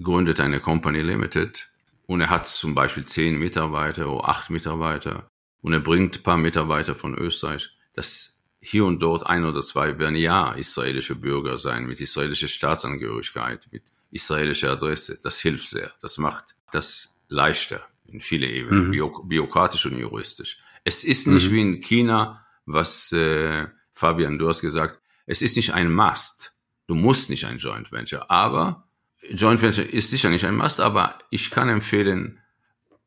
gründet 0.00 0.40
eine 0.40 0.60
Company 0.60 1.00
Limited 1.00 1.68
und 2.06 2.20
er 2.20 2.30
hat 2.30 2.46
zum 2.46 2.74
Beispiel 2.74 3.04
zehn 3.04 3.38
Mitarbeiter 3.38 4.10
oder 4.10 4.28
acht 4.28 4.50
Mitarbeiter 4.50 5.28
und 5.62 5.72
er 5.72 5.80
bringt 5.80 6.18
ein 6.18 6.22
paar 6.22 6.36
Mitarbeiter 6.36 6.94
von 6.94 7.16
Österreich, 7.16 7.70
dass 7.94 8.44
hier 8.60 8.84
und 8.84 9.00
dort 9.00 9.26
ein 9.26 9.44
oder 9.44 9.62
zwei 9.62 9.98
werden 9.98 10.16
ja 10.16 10.52
israelische 10.52 11.14
Bürger 11.14 11.56
sein 11.56 11.86
mit 11.86 12.00
israelischer 12.00 12.48
Staatsangehörigkeit, 12.48 13.68
mit 13.70 13.84
israelischer 14.10 14.72
Adresse. 14.72 15.18
Das 15.22 15.40
hilft 15.40 15.68
sehr. 15.68 15.92
Das 16.00 16.18
macht 16.18 16.54
das 16.72 17.15
leichter 17.28 17.86
in 18.06 18.20
viele 18.20 18.48
Ebenen, 18.48 18.88
mhm. 18.88 19.28
bürokratisch 19.28 19.86
und 19.86 19.98
juristisch. 19.98 20.58
Es 20.84 21.04
ist 21.04 21.26
nicht 21.26 21.50
mhm. 21.50 21.54
wie 21.54 21.60
in 21.60 21.80
China, 21.80 22.46
was 22.64 23.12
äh, 23.12 23.66
Fabian, 23.92 24.38
du 24.38 24.48
hast 24.48 24.60
gesagt, 24.60 25.00
es 25.26 25.42
ist 25.42 25.56
nicht 25.56 25.74
ein 25.74 25.92
Must. 25.92 26.52
Du 26.86 26.94
musst 26.94 27.30
nicht 27.30 27.44
ein 27.44 27.58
Joint 27.58 27.90
Venture, 27.90 28.30
aber 28.30 28.88
Joint 29.30 29.60
Venture 29.60 29.84
ist 29.84 30.10
sicher 30.10 30.30
nicht 30.30 30.44
ein 30.44 30.54
Must, 30.54 30.80
aber 30.80 31.18
ich 31.30 31.50
kann 31.50 31.68
empfehlen, 31.68 32.38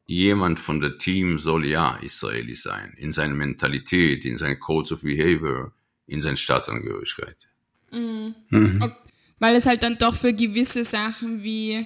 jemand 0.05 0.59
von 0.59 0.81
der 0.81 0.97
Team 0.97 1.37
soll 1.37 1.65
ja 1.67 1.97
Israeli 1.97 2.55
sein, 2.55 2.93
in 2.97 3.11
seiner 3.11 3.35
Mentalität, 3.35 4.25
in 4.25 4.37
seinen 4.37 4.59
Codes 4.59 4.91
of 4.91 5.03
Behavior, 5.03 5.71
in 6.07 6.19
seiner 6.19 6.35
Staatsangehörigkeit. 6.35 7.47
Mhm. 7.91 8.35
Mhm. 8.49 8.95
Weil 9.37 9.55
es 9.55 9.65
halt 9.65 9.83
dann 9.83 9.97
doch 9.97 10.15
für 10.15 10.33
gewisse 10.33 10.83
Sachen 10.83 11.43
wie 11.43 11.85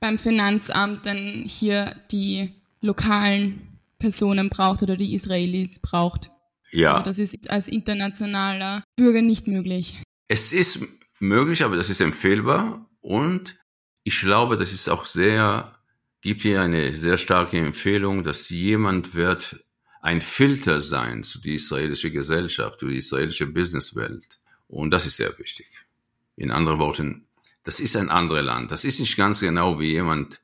beim 0.00 0.18
Finanzamt 0.18 1.06
dann 1.06 1.44
hier 1.46 1.96
die 2.10 2.52
lokalen 2.80 3.78
Personen 3.98 4.48
braucht 4.48 4.82
oder 4.82 4.96
die 4.96 5.14
Israelis 5.14 5.78
braucht. 5.80 6.30
Ja. 6.70 6.94
Aber 6.94 7.02
das 7.02 7.18
ist 7.18 7.50
als 7.50 7.68
internationaler 7.68 8.84
Bürger 8.96 9.22
nicht 9.22 9.46
möglich. 9.46 10.00
Es 10.28 10.52
ist 10.52 10.86
möglich, 11.18 11.64
aber 11.64 11.76
das 11.76 11.90
ist 11.90 12.00
empfehlbar 12.00 12.86
und 13.00 13.56
ich 14.04 14.20
glaube, 14.20 14.56
das 14.56 14.72
ist 14.72 14.88
auch 14.88 15.04
sehr, 15.06 15.74
gibt 16.20 16.42
hier 16.42 16.62
eine 16.62 16.94
sehr 16.94 17.18
starke 17.18 17.58
Empfehlung, 17.58 18.22
dass 18.22 18.48
jemand 18.50 19.14
wird 19.14 19.64
ein 20.00 20.20
Filter 20.20 20.80
sein 20.80 21.22
zu 21.22 21.40
die 21.40 21.54
israelische 21.54 22.10
Gesellschaft, 22.10 22.80
zu 22.80 22.88
die 22.88 22.98
israelische 22.98 23.46
Businesswelt. 23.46 24.38
Und 24.68 24.90
das 24.90 25.06
ist 25.06 25.16
sehr 25.16 25.36
wichtig. 25.38 25.66
In 26.36 26.50
anderen 26.50 26.78
Worten, 26.78 27.27
das 27.68 27.80
ist 27.80 27.96
ein 27.96 28.08
anderes 28.08 28.46
Land. 28.46 28.72
Das 28.72 28.86
ist 28.86 28.98
nicht 28.98 29.18
ganz 29.18 29.40
genau 29.40 29.78
wie 29.78 29.90
jemand 29.90 30.40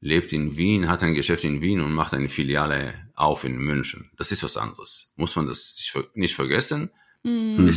lebt 0.00 0.32
in 0.32 0.56
Wien, 0.56 0.88
hat 0.88 1.02
ein 1.02 1.12
Geschäft 1.12 1.44
in 1.44 1.60
Wien 1.60 1.80
und 1.80 1.92
macht 1.92 2.14
eine 2.14 2.30
Filiale 2.30 2.94
auf 3.14 3.44
in 3.44 3.58
München. 3.58 4.10
Das 4.16 4.32
ist 4.32 4.42
was 4.42 4.56
anderes. 4.56 5.12
Muss 5.16 5.36
man 5.36 5.46
das 5.46 5.94
nicht 6.14 6.34
vergessen. 6.34 6.90
Mhm. 7.24 7.70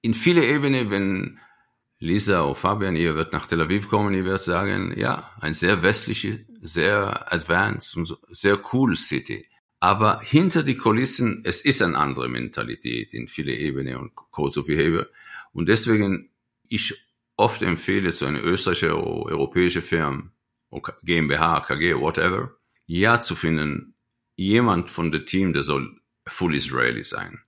in 0.00 0.14
viele 0.14 0.46
Ebenen, 0.46 0.90
wenn 0.90 1.40
Lisa 1.98 2.46
oder 2.46 2.54
Fabian, 2.54 2.96
ihr 2.96 3.16
wird 3.16 3.34
nach 3.34 3.46
Tel 3.46 3.60
Aviv 3.60 3.90
kommen, 3.90 4.14
ihr 4.14 4.24
wird 4.24 4.40
sagen, 4.40 4.94
ja, 4.96 5.30
ein 5.38 5.52
sehr 5.52 5.82
westliche, 5.82 6.46
sehr 6.62 7.30
advanced 7.30 7.98
und 7.98 8.16
sehr 8.30 8.58
cool 8.72 8.96
City. 8.96 9.46
Aber 9.78 10.22
hinter 10.22 10.62
die 10.62 10.78
Kulissen, 10.78 11.42
es 11.44 11.66
ist 11.66 11.82
eine 11.82 11.98
andere 11.98 12.30
Mentalität 12.30 13.12
in 13.12 13.28
viele 13.28 13.54
Ebenen 13.54 13.98
und 13.98 14.14
Codes 14.14 14.56
of 14.56 14.64
Behavior. 14.64 15.06
Und 15.52 15.68
deswegen, 15.68 16.30
ich 16.66 16.94
oft 17.42 17.62
empfehle, 17.62 18.12
so 18.12 18.26
eine 18.26 18.38
österreichische 18.38 18.96
oder 18.96 19.32
europäische 19.32 19.82
Firma, 19.82 20.30
GmbH, 21.02 21.60
KG, 21.60 21.94
whatever, 21.94 22.56
ja 22.86 23.20
zu 23.20 23.34
finden, 23.34 23.94
jemand 24.36 24.88
von 24.88 25.10
dem 25.10 25.26
Team, 25.26 25.52
der 25.52 25.64
soll 25.64 26.00
full 26.26 26.54
Israeli 26.54 27.02
sein. 27.02 27.40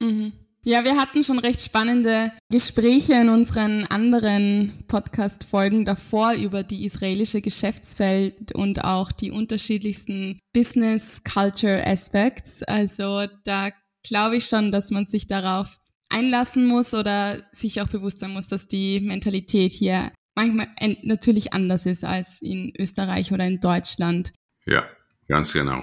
Mhm. 0.00 0.32
Ja, 0.64 0.84
wir 0.84 0.96
hatten 0.96 1.24
schon 1.24 1.40
recht 1.40 1.60
spannende 1.60 2.32
Gespräche 2.48 3.14
in 3.14 3.28
unseren 3.28 3.84
anderen 3.84 4.84
Podcast-Folgen 4.86 5.84
davor 5.84 6.34
über 6.34 6.62
die 6.62 6.84
israelische 6.84 7.40
Geschäftswelt 7.40 8.54
und 8.54 8.84
auch 8.84 9.10
die 9.10 9.32
unterschiedlichsten 9.32 10.38
Business 10.52 11.22
Culture 11.24 11.84
Aspects. 11.84 12.62
Also 12.62 13.26
da 13.44 13.70
glaube 14.04 14.36
ich 14.36 14.46
schon, 14.46 14.70
dass 14.70 14.90
man 14.90 15.04
sich 15.04 15.26
darauf 15.26 15.81
einlassen 16.12 16.66
muss 16.66 16.94
oder 16.94 17.42
sich 17.52 17.80
auch 17.80 17.88
bewusst 17.88 18.20
sein 18.20 18.30
muss, 18.30 18.48
dass 18.48 18.68
die 18.68 19.00
Mentalität 19.00 19.72
hier 19.72 20.12
manchmal 20.34 20.68
natürlich 21.02 21.52
anders 21.52 21.86
ist 21.86 22.04
als 22.04 22.40
in 22.40 22.72
Österreich 22.78 23.32
oder 23.32 23.46
in 23.46 23.60
Deutschland. 23.60 24.32
Ja, 24.66 24.84
ganz 25.28 25.52
genau. 25.52 25.82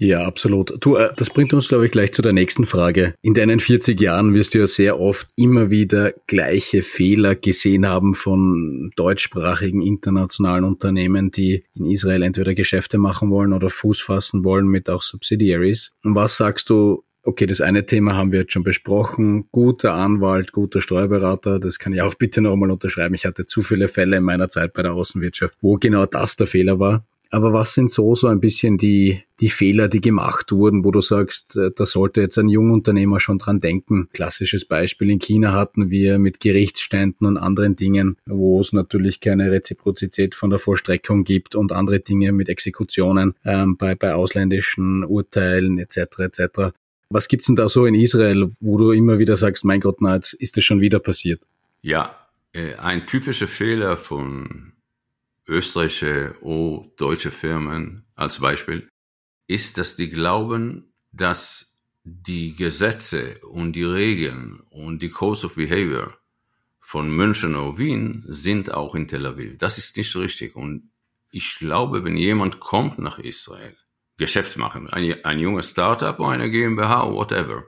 Ja, 0.00 0.24
absolut. 0.24 0.74
Du, 0.78 0.94
äh, 0.94 1.10
das 1.16 1.30
bringt 1.30 1.52
uns, 1.52 1.66
glaube 1.66 1.86
ich, 1.86 1.90
gleich 1.90 2.12
zu 2.12 2.22
der 2.22 2.32
nächsten 2.32 2.66
Frage. 2.66 3.14
In 3.20 3.34
deinen 3.34 3.58
40 3.58 4.00
Jahren 4.00 4.32
wirst 4.32 4.54
du 4.54 4.60
ja 4.60 4.68
sehr 4.68 5.00
oft 5.00 5.28
immer 5.34 5.70
wieder 5.70 6.12
gleiche 6.28 6.82
Fehler 6.82 7.34
gesehen 7.34 7.88
haben 7.88 8.14
von 8.14 8.92
deutschsprachigen 8.94 9.82
internationalen 9.82 10.62
Unternehmen, 10.62 11.32
die 11.32 11.64
in 11.74 11.86
Israel 11.86 12.22
entweder 12.22 12.54
Geschäfte 12.54 12.96
machen 12.96 13.30
wollen 13.30 13.52
oder 13.52 13.70
Fuß 13.70 14.00
fassen 14.00 14.44
wollen 14.44 14.68
mit 14.68 14.88
auch 14.88 15.02
Subsidiaries. 15.02 15.90
Und 16.04 16.14
was 16.14 16.36
sagst 16.36 16.70
du, 16.70 17.02
okay, 17.28 17.44
das 17.44 17.60
eine 17.60 17.84
Thema 17.84 18.16
haben 18.16 18.32
wir 18.32 18.40
jetzt 18.40 18.54
schon 18.54 18.62
besprochen. 18.62 19.48
Guter 19.52 19.92
Anwalt, 19.92 20.52
guter 20.52 20.80
Steuerberater, 20.80 21.58
das 21.60 21.78
kann 21.78 21.92
ich 21.92 22.00
auch 22.00 22.14
bitte 22.14 22.40
nochmal 22.40 22.70
unterschreiben. 22.70 23.14
Ich 23.14 23.26
hatte 23.26 23.44
zu 23.44 23.60
viele 23.60 23.88
Fälle 23.88 24.16
in 24.16 24.24
meiner 24.24 24.48
Zeit 24.48 24.72
bei 24.72 24.82
der 24.82 24.94
Außenwirtschaft, 24.94 25.58
wo 25.60 25.76
genau 25.76 26.06
das 26.06 26.36
der 26.36 26.46
Fehler 26.46 26.80
war. 26.80 27.04
Aber 27.30 27.52
was 27.52 27.74
sind 27.74 27.90
so, 27.90 28.14
so 28.14 28.28
ein 28.28 28.40
bisschen 28.40 28.78
die, 28.78 29.22
die 29.40 29.50
Fehler, 29.50 29.88
die 29.88 30.00
gemacht 30.00 30.50
wurden, 30.50 30.82
wo 30.82 30.90
du 30.90 31.02
sagst, 31.02 31.56
äh, 31.56 31.70
da 31.76 31.84
sollte 31.84 32.22
jetzt 32.22 32.38
ein 32.38 32.48
Jungunternehmer 32.48 33.20
schon 33.20 33.36
dran 33.36 33.60
denken? 33.60 34.08
Klassisches 34.14 34.64
Beispiel 34.64 35.10
in 35.10 35.18
China 35.18 35.52
hatten 35.52 35.90
wir 35.90 36.18
mit 36.18 36.40
Gerichtsständen 36.40 37.26
und 37.26 37.36
anderen 37.36 37.76
Dingen, 37.76 38.16
wo 38.24 38.58
es 38.60 38.72
natürlich 38.72 39.20
keine 39.20 39.50
Reziprozität 39.50 40.34
von 40.34 40.48
der 40.48 40.58
Vollstreckung 40.58 41.24
gibt 41.24 41.54
und 41.54 41.72
andere 41.72 42.00
Dinge 42.00 42.32
mit 42.32 42.48
Exekutionen 42.48 43.34
ähm, 43.44 43.76
bei, 43.76 43.94
bei 43.94 44.14
ausländischen 44.14 45.04
Urteilen 45.04 45.76
etc. 45.76 46.20
etc. 46.20 46.72
Was 47.10 47.28
gibt's 47.28 47.46
denn 47.46 47.56
da 47.56 47.68
so 47.68 47.86
in 47.86 47.94
Israel, 47.94 48.50
wo 48.60 48.76
du 48.76 48.92
immer 48.92 49.18
wieder 49.18 49.36
sagst, 49.36 49.64
mein 49.64 49.80
Gott, 49.80 50.00
na, 50.00 50.16
jetzt 50.16 50.34
ist 50.34 50.56
das 50.56 50.64
schon 50.64 50.80
wieder 50.80 50.98
passiert? 50.98 51.42
Ja, 51.80 52.28
äh, 52.52 52.74
ein 52.74 53.06
typischer 53.06 53.48
Fehler 53.48 53.96
von 53.96 54.72
österreichische 55.46 56.34
oder 56.42 56.86
deutsche 56.96 57.30
Firmen 57.30 58.02
als 58.14 58.40
Beispiel 58.40 58.86
ist, 59.46 59.78
dass 59.78 59.96
die 59.96 60.10
glauben, 60.10 60.92
dass 61.12 61.78
die 62.04 62.54
Gesetze 62.54 63.38
und 63.42 63.72
die 63.72 63.84
Regeln 63.84 64.60
und 64.70 65.00
die 65.00 65.08
Codes 65.08 65.44
of 65.44 65.54
Behavior 65.54 66.16
von 66.80 67.10
München 67.10 67.54
oder 67.54 67.78
Wien 67.78 68.24
sind 68.26 68.72
auch 68.72 68.94
in 68.94 69.08
Tel 69.08 69.26
Aviv. 69.26 69.58
Das 69.58 69.78
ist 69.78 69.96
nicht 69.96 70.14
richtig. 70.16 70.56
Und 70.56 70.90
ich 71.30 71.58
glaube, 71.58 72.04
wenn 72.04 72.16
jemand 72.16 72.60
kommt 72.60 72.98
nach 72.98 73.18
Israel, 73.18 73.76
Geschäft 74.18 74.56
machen, 74.58 74.90
ein, 74.90 75.24
ein 75.24 75.38
junges 75.38 75.70
Startup 75.70 76.20
eine 76.20 76.50
GmbH, 76.50 77.10
whatever, 77.12 77.64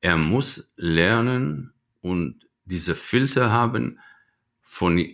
er 0.00 0.16
muss 0.16 0.72
lernen 0.76 1.74
und 2.00 2.46
diese 2.64 2.94
Filter 2.94 3.50
haben 3.50 3.98
von 4.62 5.04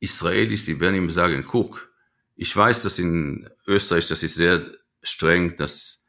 Israelis, 0.00 0.64
die 0.64 0.80
werden 0.80 0.96
ihm 0.96 1.10
sagen, 1.10 1.44
guck, 1.46 1.92
ich 2.36 2.54
weiß, 2.54 2.82
dass 2.82 2.98
in 2.98 3.48
Österreich, 3.66 4.08
das 4.08 4.22
ist 4.22 4.34
sehr 4.34 4.62
streng, 5.02 5.56
dass 5.56 6.04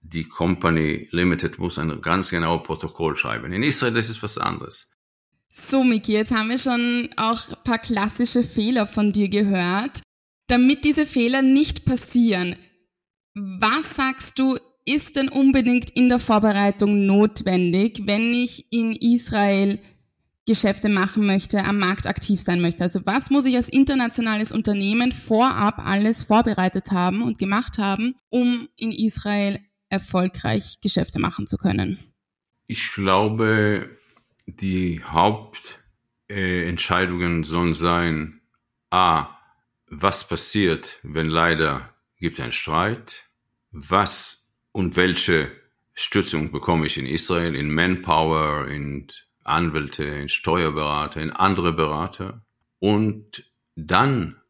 die 0.00 0.24
Company 0.24 1.08
Limited 1.10 1.58
muss 1.58 1.78
ein 1.78 2.00
ganz 2.00 2.30
genaues 2.30 2.62
Protokoll 2.62 3.16
schreiben. 3.16 3.52
In 3.52 3.62
Israel 3.62 3.96
ist 3.96 4.10
es 4.10 4.22
was 4.22 4.38
anderes. 4.38 4.92
So, 5.52 5.84
Miki, 5.84 6.12
jetzt 6.12 6.32
haben 6.32 6.50
wir 6.50 6.58
schon 6.58 7.10
auch 7.16 7.48
ein 7.48 7.64
paar 7.64 7.78
klassische 7.78 8.42
Fehler 8.42 8.86
von 8.86 9.12
dir 9.12 9.28
gehört. 9.28 10.02
Damit 10.48 10.84
diese 10.84 11.06
Fehler 11.06 11.40
nicht 11.40 11.86
passieren, 11.86 12.56
was 13.34 13.96
sagst 13.96 14.38
du, 14.38 14.58
ist 14.84 15.16
denn 15.16 15.28
unbedingt 15.28 15.90
in 15.90 16.08
der 16.08 16.18
Vorbereitung 16.18 17.06
notwendig, 17.06 18.02
wenn 18.04 18.34
ich 18.34 18.66
in 18.70 18.92
Israel 18.92 19.78
Geschäfte 20.46 20.90
machen 20.90 21.24
möchte, 21.24 21.64
am 21.64 21.78
Markt 21.78 22.06
aktiv 22.06 22.38
sein 22.40 22.60
möchte? 22.60 22.82
Also 22.82 23.00
was 23.06 23.30
muss 23.30 23.46
ich 23.46 23.56
als 23.56 23.70
internationales 23.70 24.52
Unternehmen 24.52 25.10
vorab 25.10 25.78
alles 25.78 26.22
vorbereitet 26.22 26.90
haben 26.90 27.22
und 27.22 27.38
gemacht 27.38 27.78
haben, 27.78 28.14
um 28.28 28.68
in 28.76 28.92
Israel 28.92 29.58
erfolgreich 29.88 30.80
Geschäfte 30.82 31.18
machen 31.18 31.46
zu 31.46 31.56
können? 31.56 31.98
Ich 32.66 32.92
glaube, 32.92 33.88
die 34.46 35.02
Hauptentscheidungen 35.02 37.44
sollen 37.44 37.72
sein, 37.72 38.42
a, 38.90 39.28
was 39.88 40.28
passiert, 40.28 40.98
wenn 41.02 41.26
leider 41.26 41.88
gibt 42.18 42.38
ein 42.40 42.52
Streit, 42.52 43.23
was 43.74 44.52
und 44.72 44.96
welche 44.96 45.50
Stützung 45.92 46.50
bekomme 46.50 46.86
ich 46.86 46.96
in 46.96 47.06
Israel, 47.06 47.54
in 47.54 47.72
Manpower, 47.72 48.66
in 48.68 49.08
Anwälte, 49.42 50.04
in 50.04 50.28
Steuerberater, 50.28 51.20
in 51.20 51.30
andere 51.30 51.72
Berater. 51.72 52.44
Und 52.78 53.44
dann 53.76 54.40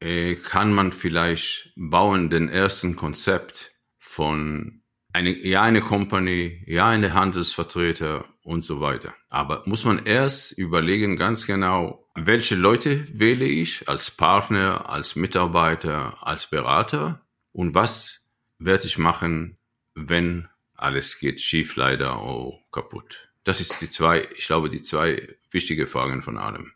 äh, 0.00 0.34
kann 0.34 0.72
man 0.72 0.92
vielleicht 0.92 1.72
bauen 1.76 2.28
den 2.28 2.48
ersten 2.48 2.96
Konzept 2.96 3.72
von 3.98 4.82
eine, 5.12 5.30
ja 5.30 5.62
eine 5.62 5.80
Company, 5.80 6.62
ja 6.66 6.88
eine 6.88 7.14
Handelsvertreter 7.14 8.24
und 8.42 8.64
so 8.64 8.80
weiter. 8.80 9.14
Aber 9.28 9.62
muss 9.66 9.84
man 9.84 10.04
erst 10.04 10.58
überlegen 10.58 11.16
ganz 11.16 11.46
genau, 11.46 12.08
welche 12.14 12.56
Leute 12.56 13.06
wähle 13.18 13.44
ich 13.44 13.88
als 13.88 14.10
Partner, 14.10 14.88
als 14.88 15.16
Mitarbeiter, 15.16 16.26
als 16.26 16.48
Berater 16.48 17.22
und 17.52 17.74
was 17.74 18.21
werde 18.64 18.86
ich 18.86 18.98
machen, 18.98 19.56
wenn 19.94 20.48
alles 20.74 21.18
geht 21.18 21.40
schief 21.40 21.76
leider 21.76 22.22
oder 22.22 22.58
kaputt. 22.70 23.28
Das 23.44 23.60
ist 23.60 23.80
die 23.80 23.90
zwei, 23.90 24.28
ich 24.36 24.46
glaube, 24.46 24.70
die 24.70 24.82
zwei 24.82 25.36
wichtige 25.50 25.86
Fragen 25.86 26.22
von 26.22 26.38
allem. 26.38 26.72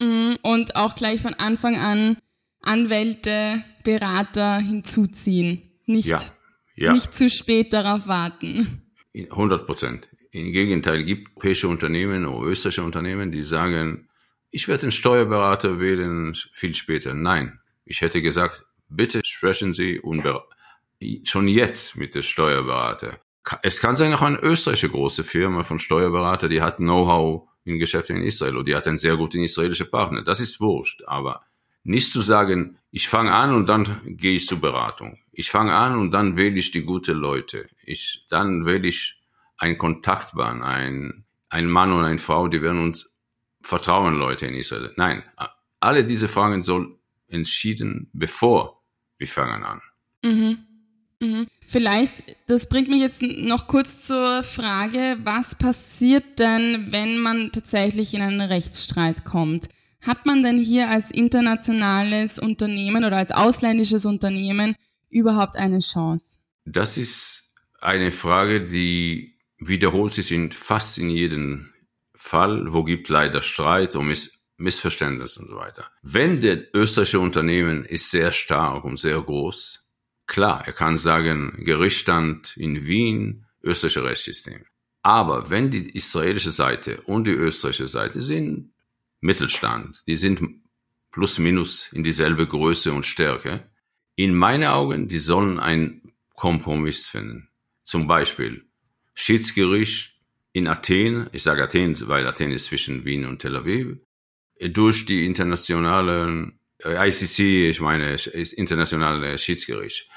Mm, 0.00 0.34
und 0.42 0.76
auch 0.76 0.94
gleich 0.94 1.20
von 1.20 1.34
Anfang 1.34 1.76
an 1.76 2.16
Anwälte, 2.60 3.64
Berater 3.84 4.58
hinzuziehen. 4.58 5.62
Nicht 5.86 6.08
ja. 6.08 6.20
Ja. 6.74 6.92
Nicht 6.92 7.14
zu 7.14 7.28
spät 7.28 7.72
darauf 7.72 8.06
warten. 8.06 8.82
100 9.14 9.66
Prozent. 9.66 10.08
Im 10.30 10.52
Gegenteil 10.52 11.02
gibt 11.02 11.30
europäische 11.30 11.66
Unternehmen 11.66 12.26
oder 12.26 12.48
österreichische 12.48 12.84
Unternehmen, 12.84 13.32
die 13.32 13.42
sagen, 13.42 14.08
ich 14.50 14.68
werde 14.68 14.82
einen 14.82 14.92
Steuerberater 14.92 15.80
wählen 15.80 16.34
viel 16.52 16.74
später. 16.74 17.14
Nein, 17.14 17.58
ich 17.84 18.00
hätte 18.00 18.22
gesagt, 18.22 18.64
bitte 18.88 19.22
sprechen 19.24 19.72
Sie 19.72 19.98
schon 21.24 21.48
jetzt 21.48 21.96
mit 21.96 22.14
dem 22.14 22.22
Steuerberater. 22.22 23.18
Es 23.62 23.80
kann 23.80 23.96
sein, 23.96 24.12
auch 24.12 24.22
eine 24.22 24.40
österreichische 24.40 24.90
große 24.90 25.24
Firma 25.24 25.62
von 25.62 25.78
Steuerberater, 25.78 26.48
die 26.48 26.60
hat 26.60 26.76
Know-how 26.76 27.48
in 27.64 27.78
Geschäften 27.78 28.16
in 28.16 28.22
Israel 28.22 28.56
oder 28.56 28.64
die 28.64 28.76
hat 28.76 28.86
einen 28.86 28.98
sehr 28.98 29.16
guten 29.16 29.42
israelischen 29.42 29.90
Partner. 29.90 30.22
Das 30.22 30.40
ist 30.40 30.60
wurscht. 30.60 31.02
Aber 31.06 31.42
nicht 31.84 32.10
zu 32.10 32.20
sagen, 32.20 32.78
ich 32.90 33.08
fange 33.08 33.32
an 33.32 33.54
und 33.54 33.68
dann 33.68 34.00
gehe 34.04 34.34
ich 34.34 34.46
zur 34.46 34.60
Beratung. 34.60 35.18
Ich 35.32 35.50
fange 35.50 35.74
an 35.74 35.98
und 35.98 36.10
dann 36.12 36.36
wähle 36.36 36.58
ich 36.58 36.70
die 36.70 36.82
gute 36.82 37.12
Leute. 37.12 37.68
Ich, 37.84 38.26
dann 38.28 38.66
wähle 38.66 38.88
ich 38.88 39.20
ein 39.56 39.78
Kontaktbahn, 39.78 40.62
ein, 40.62 41.24
ein 41.48 41.66
Mann 41.66 41.92
und 41.92 42.04
eine 42.04 42.18
Frau, 42.18 42.48
die 42.48 42.62
werden 42.62 42.82
uns 42.82 43.10
vertrauen, 43.62 44.18
Leute 44.18 44.46
in 44.46 44.54
Israel. 44.54 44.92
Nein, 44.96 45.22
alle 45.80 46.04
diese 46.04 46.28
Fragen 46.28 46.62
soll 46.62 46.98
entschieden, 47.28 48.10
bevor 48.12 48.82
wir 49.18 49.26
fangen 49.26 49.64
an. 49.64 49.80
Mhm. 50.22 50.67
Mhm. 51.20 51.46
Vielleicht, 51.66 52.36
das 52.46 52.68
bringt 52.68 52.88
mich 52.88 53.00
jetzt 53.00 53.22
noch 53.22 53.66
kurz 53.66 54.02
zur 54.02 54.42
Frage, 54.42 55.18
was 55.22 55.54
passiert 55.54 56.38
denn, 56.38 56.88
wenn 56.90 57.18
man 57.18 57.52
tatsächlich 57.52 58.14
in 58.14 58.22
einen 58.22 58.40
Rechtsstreit 58.40 59.24
kommt? 59.24 59.68
Hat 60.00 60.26
man 60.26 60.42
denn 60.42 60.58
hier 60.58 60.88
als 60.88 61.10
internationales 61.10 62.38
Unternehmen 62.38 63.04
oder 63.04 63.16
als 63.16 63.32
ausländisches 63.32 64.06
Unternehmen 64.06 64.76
überhaupt 65.10 65.56
eine 65.56 65.80
Chance? 65.80 66.38
Das 66.64 66.96
ist 66.98 67.54
eine 67.80 68.12
Frage, 68.12 68.66
die 68.66 69.38
wiederholt 69.58 70.14
sich 70.14 70.30
in 70.30 70.52
fast 70.52 70.98
in 70.98 71.10
jedem 71.10 71.72
Fall, 72.14 72.72
wo 72.72 72.84
gibt 72.84 73.08
leider 73.08 73.42
Streit 73.42 73.96
und 73.96 74.06
Miss 74.06 74.38
Missverständnis 74.60 75.36
und 75.36 75.48
so 75.48 75.54
weiter. 75.54 75.88
Wenn 76.02 76.40
der 76.40 76.74
österreichische 76.74 77.20
Unternehmen 77.20 77.84
ist 77.84 78.10
sehr 78.10 78.32
stark 78.32 78.84
und 78.84 78.98
sehr 78.98 79.20
groß, 79.20 79.87
klar, 80.28 80.62
er 80.64 80.72
kann 80.72 80.96
sagen, 80.96 81.64
Gerichtsstand 81.64 82.56
in 82.56 82.86
Wien, 82.86 83.46
österreichische 83.62 84.04
Rechtssystem. 84.04 84.64
Aber 85.02 85.50
wenn 85.50 85.72
die 85.72 85.90
israelische 85.90 86.52
Seite 86.52 87.00
und 87.02 87.26
die 87.26 87.32
österreichische 87.32 87.88
Seite 87.88 88.22
sind 88.22 88.70
Mittelstand. 89.20 90.06
Die 90.06 90.16
sind 90.16 90.40
plus 91.10 91.38
minus 91.38 91.92
in 91.92 92.04
dieselbe 92.04 92.46
Größe 92.46 92.92
und 92.92 93.06
Stärke. 93.06 93.68
In 94.14 94.34
meinen 94.34 94.64
Augen, 94.64 95.08
die 95.08 95.18
sollen 95.18 95.58
einen 95.58 96.12
Kompromiss 96.34 97.08
finden. 97.08 97.48
Zum 97.82 98.06
Beispiel 98.06 98.64
Schiedsgericht 99.14 100.14
in 100.52 100.68
Athen, 100.68 101.28
ich 101.32 101.42
sage 101.42 101.64
Athen, 101.64 101.96
weil 102.08 102.26
Athen 102.26 102.52
ist 102.52 102.66
zwischen 102.66 103.04
Wien 103.04 103.24
und 103.24 103.40
Tel 103.40 103.56
Aviv, 103.56 103.98
durch 104.60 105.06
die 105.06 105.24
internationalen 105.24 106.57
ICC, 106.84 107.70
ich 107.70 107.80
meine 107.80 108.14
internationale 108.14 109.38
Schiedsgericht, 109.38 110.08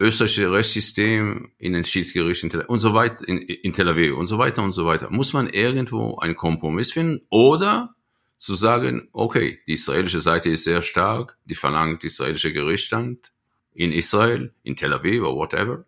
österreichische 0.00 0.50
Rechtssystem 0.50 1.50
in 1.58 1.72
den 1.72 1.84
Schiedsgericht 1.84 2.44
in 2.44 2.50
Tel, 2.50 2.60
und 2.62 2.80
so 2.80 2.94
weiter 2.94 3.26
in, 3.26 3.38
in 3.38 3.72
Tel 3.72 3.88
Aviv 3.88 4.16
und 4.16 4.28
so 4.28 4.38
weiter 4.38 4.62
und 4.62 4.72
so 4.72 4.86
weiter. 4.86 5.10
Muss 5.10 5.32
man 5.32 5.48
irgendwo 5.48 6.16
einen 6.18 6.36
Kompromiss 6.36 6.92
finden 6.92 7.22
oder 7.30 7.94
zu 8.36 8.54
sagen, 8.54 9.08
okay, 9.12 9.58
die 9.66 9.72
israelische 9.72 10.20
Seite 10.20 10.50
ist 10.50 10.64
sehr 10.64 10.82
stark, 10.82 11.36
die 11.44 11.56
verlangt 11.56 12.04
israelische 12.04 12.52
Gerichtsstand 12.52 13.32
in 13.74 13.90
Israel, 13.90 14.52
in 14.62 14.76
Tel 14.76 14.92
Aviv 14.92 15.22
oder 15.22 15.34
whatever, 15.34 15.84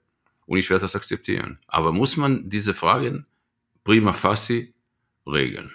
und 0.46 0.58
ich 0.58 0.68
werde 0.68 0.82
das 0.82 0.96
akzeptieren. 0.96 1.58
Aber 1.68 1.92
muss 1.92 2.16
man 2.16 2.48
diese 2.48 2.74
Fragen 2.74 3.26
prima 3.84 4.12
facie 4.12 4.74
regeln? 5.24 5.72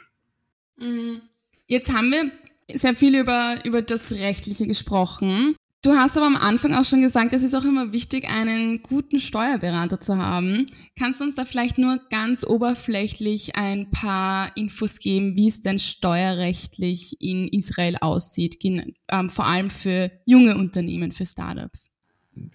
Mhm. 0.75 1.21
Jetzt 1.67 1.91
haben 1.91 2.11
wir 2.11 2.29
sehr 2.73 2.95
viel 2.95 3.15
über, 3.15 3.59
über 3.63 3.81
das 3.81 4.11
Rechtliche 4.13 4.67
gesprochen. 4.67 5.55
Du 5.85 5.93
hast 5.93 6.17
aber 6.17 6.25
am 6.25 6.35
Anfang 6.35 6.73
auch 6.73 6.83
schon 6.83 7.01
gesagt, 7.03 7.31
es 7.33 7.43
ist 7.43 7.53
auch 7.53 7.63
immer 7.63 7.91
wichtig, 7.91 8.27
einen 8.27 8.81
guten 8.81 9.19
Steuerberater 9.19 10.01
zu 10.01 10.17
haben. 10.17 10.71
Kannst 10.97 11.19
du 11.19 11.25
uns 11.25 11.35
da 11.35 11.45
vielleicht 11.45 11.77
nur 11.77 11.99
ganz 12.09 12.43
oberflächlich 12.43 13.55
ein 13.55 13.91
paar 13.91 14.57
Infos 14.57 14.97
geben, 14.97 15.35
wie 15.35 15.47
es 15.47 15.61
denn 15.61 15.77
steuerrechtlich 15.77 17.21
in 17.21 17.47
Israel 17.49 17.97
aussieht, 18.01 18.57
ähm, 18.63 19.29
vor 19.29 19.45
allem 19.45 19.69
für 19.69 20.09
junge 20.25 20.57
Unternehmen, 20.57 21.11
für 21.11 21.27
Startups? 21.27 21.91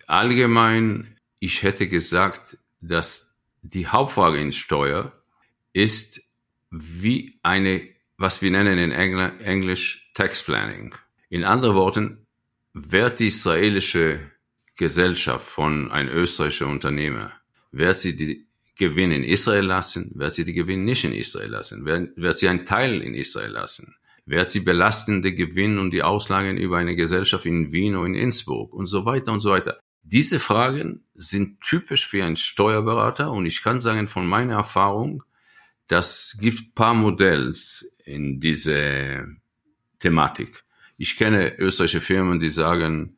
Allgemein, 0.09 1.17
ich 1.39 1.63
hätte 1.63 1.87
gesagt, 1.87 2.59
dass 2.81 3.39
die 3.63 3.87
Hauptfrage 3.87 4.39
in 4.39 4.51
Steuer 4.51 5.13
ist, 5.73 6.21
wie 6.73 7.39
eine, 7.45 7.83
was 8.17 8.43
wir 8.43 8.51
nennen 8.51 8.77
in 8.77 8.91
Englisch 8.91 10.00
Tax 10.15 10.43
Planning. 10.43 10.95
In 11.29 11.45
anderen 11.45 11.77
Worten, 11.77 12.27
wird 12.73 13.21
die 13.21 13.27
israelische 13.29 14.21
Gesellschaft 14.77 15.47
von 15.47 15.91
ein 15.91 16.09
österreichischer 16.09 16.69
Unternehmer, 16.69 17.33
wird 17.73 17.97
sie 17.97 18.17
die 18.17 18.47
Gewinn 18.79 19.13
in 19.13 19.25
Israel 19.25 19.67
lassen, 19.67 20.13
wird 20.15 20.33
sie 20.33 20.45
die 20.45 20.55
Gewinn 20.55 20.85
nicht 20.85 21.05
in 21.05 21.13
Israel 21.13 21.51
lassen, 21.51 21.85
wird, 21.85 22.17
wird 22.17 22.39
sie 22.39 22.49
einen 22.49 22.65
Teil 22.65 23.03
in 23.03 23.15
Israel 23.15 23.51
lassen, 23.51 23.97
wird 24.25 24.51
sie 24.51 24.61
belastende 24.61 25.35
Gewinn 25.35 25.79
und 25.79 25.91
die 25.91 26.03
Auslagen 26.03 26.57
über 26.57 26.79
eine 26.79 26.95
Gesellschaft 26.95 27.45
in 27.45 27.73
Wien 27.73 27.97
oder 27.97 28.07
in 28.07 28.15
Innsbruck 28.15 28.73
und 28.73 28.87
so 28.87 29.05
weiter 29.05 29.33
und 29.33 29.41
so 29.41 29.51
weiter. 29.51 29.79
Diese 30.03 30.41
Fragen 30.41 31.05
sind 31.15 31.61
typisch 31.61 32.07
für 32.07 32.25
einen 32.25 32.37
Steuerberater 32.37 33.31
und 33.31 33.45
ich 33.45 33.63
kann 33.63 33.81
sagen 33.81 34.09
von 34.09 34.27
meiner 34.27 34.55
Erfahrung, 34.55 35.25
das 35.89 36.39
gibt 36.41 36.75
paar 36.75 36.95
Modells 36.95 37.97
in 38.05 38.41
diese 38.41 39.27
Thematik. 40.01 40.65
Ich 40.97 41.17
kenne 41.17 41.59
österreichische 41.59 42.01
Firmen, 42.01 42.41
die 42.41 42.51
sagen, 42.51 43.17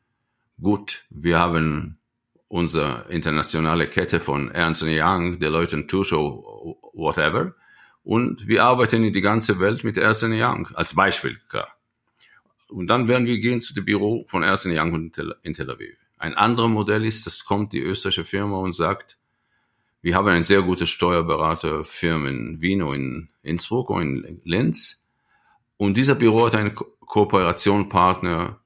gut, 0.60 1.04
wir 1.10 1.38
haben 1.38 1.98
unsere 2.48 3.06
internationale 3.08 3.86
Kette 3.86 4.20
von 4.20 4.50
Ernst 4.50 4.84
Young, 4.86 5.38
Deloitte 5.38 5.86
Touche, 5.86 6.16
whatever, 6.16 7.54
und 8.04 8.46
wir 8.46 8.64
arbeiten 8.64 9.04
in 9.04 9.12
die 9.12 9.20
ganze 9.20 9.58
Welt 9.58 9.84
mit 9.84 9.96
Ernst 9.96 10.24
Young, 10.24 10.68
als 10.74 10.94
Beispiel, 10.94 11.38
klar. 11.48 11.68
Und 12.68 12.88
dann 12.88 13.08
werden 13.08 13.26
wir 13.26 13.38
gehen 13.38 13.60
zu 13.60 13.74
dem 13.74 13.84
Büro 13.84 14.24
von 14.28 14.42
Ernst 14.42 14.66
Young 14.66 15.12
in 15.42 15.54
Tel 15.54 15.70
Aviv. 15.70 15.96
Ein 16.18 16.34
anderes 16.34 16.70
Modell 16.70 17.04
ist, 17.04 17.26
das 17.26 17.44
kommt 17.44 17.72
die 17.72 17.80
österreichische 17.80 18.24
Firma 18.24 18.58
und 18.58 18.72
sagt, 18.74 19.18
wir 20.02 20.14
haben 20.16 20.28
ein 20.28 20.42
sehr 20.42 20.62
gutes 20.62 20.90
Steuerberaterfirma 20.90 22.28
in 22.28 22.60
Wien 22.60 22.82
und 22.82 22.94
in 22.94 23.28
Innsbruck 23.42 23.90
und 23.90 24.24
in 24.24 24.40
Linz. 24.44 25.01
Und 25.82 25.96
dieser 25.96 26.14
Büro 26.14 26.46
hat 26.46 26.54
einen 26.54 26.76
Ko 26.76 26.84
Kooperationspartner 27.00 28.60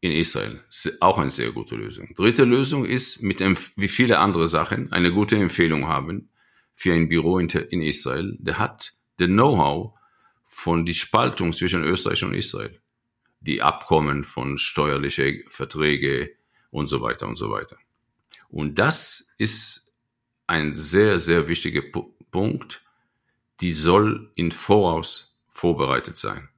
in 0.00 0.10
Israel. 0.10 0.60
Auch 0.98 1.18
eine 1.18 1.30
sehr 1.30 1.52
gute 1.52 1.76
Lösung. 1.76 2.12
Dritte 2.16 2.42
Lösung 2.42 2.84
ist, 2.84 3.22
mit 3.22 3.38
wie 3.76 3.86
viele 3.86 4.18
andere 4.18 4.48
Sachen, 4.48 4.90
eine 4.90 5.12
gute 5.12 5.36
Empfehlung 5.36 5.86
haben 5.86 6.30
für 6.74 6.94
ein 6.94 7.08
Büro 7.08 7.38
in, 7.38 7.48
in 7.48 7.80
Israel. 7.80 8.36
Der 8.40 8.58
hat 8.58 8.92
the 9.20 9.26
Know-how 9.26 9.92
von 10.48 10.84
die 10.84 10.94
Spaltung 10.94 11.52
zwischen 11.52 11.84
Österreich 11.84 12.24
und 12.24 12.34
Israel. 12.34 12.76
Die 13.40 13.62
Abkommen 13.62 14.24
von 14.24 14.58
steuerliche 14.58 15.44
Verträge 15.48 16.32
und 16.72 16.88
so 16.88 17.02
weiter 17.02 17.28
und 17.28 17.36
so 17.36 17.52
weiter. 17.52 17.76
Und 18.48 18.80
das 18.80 19.32
ist 19.38 19.92
ein 20.48 20.74
sehr, 20.74 21.20
sehr 21.20 21.46
wichtiger 21.46 21.82
Punkt. 22.32 22.82
Die 23.60 23.72
soll 23.72 24.32
in 24.34 24.50
Voraus 24.50 25.31
vorbereitet 25.52 26.16
sein. 26.16 26.48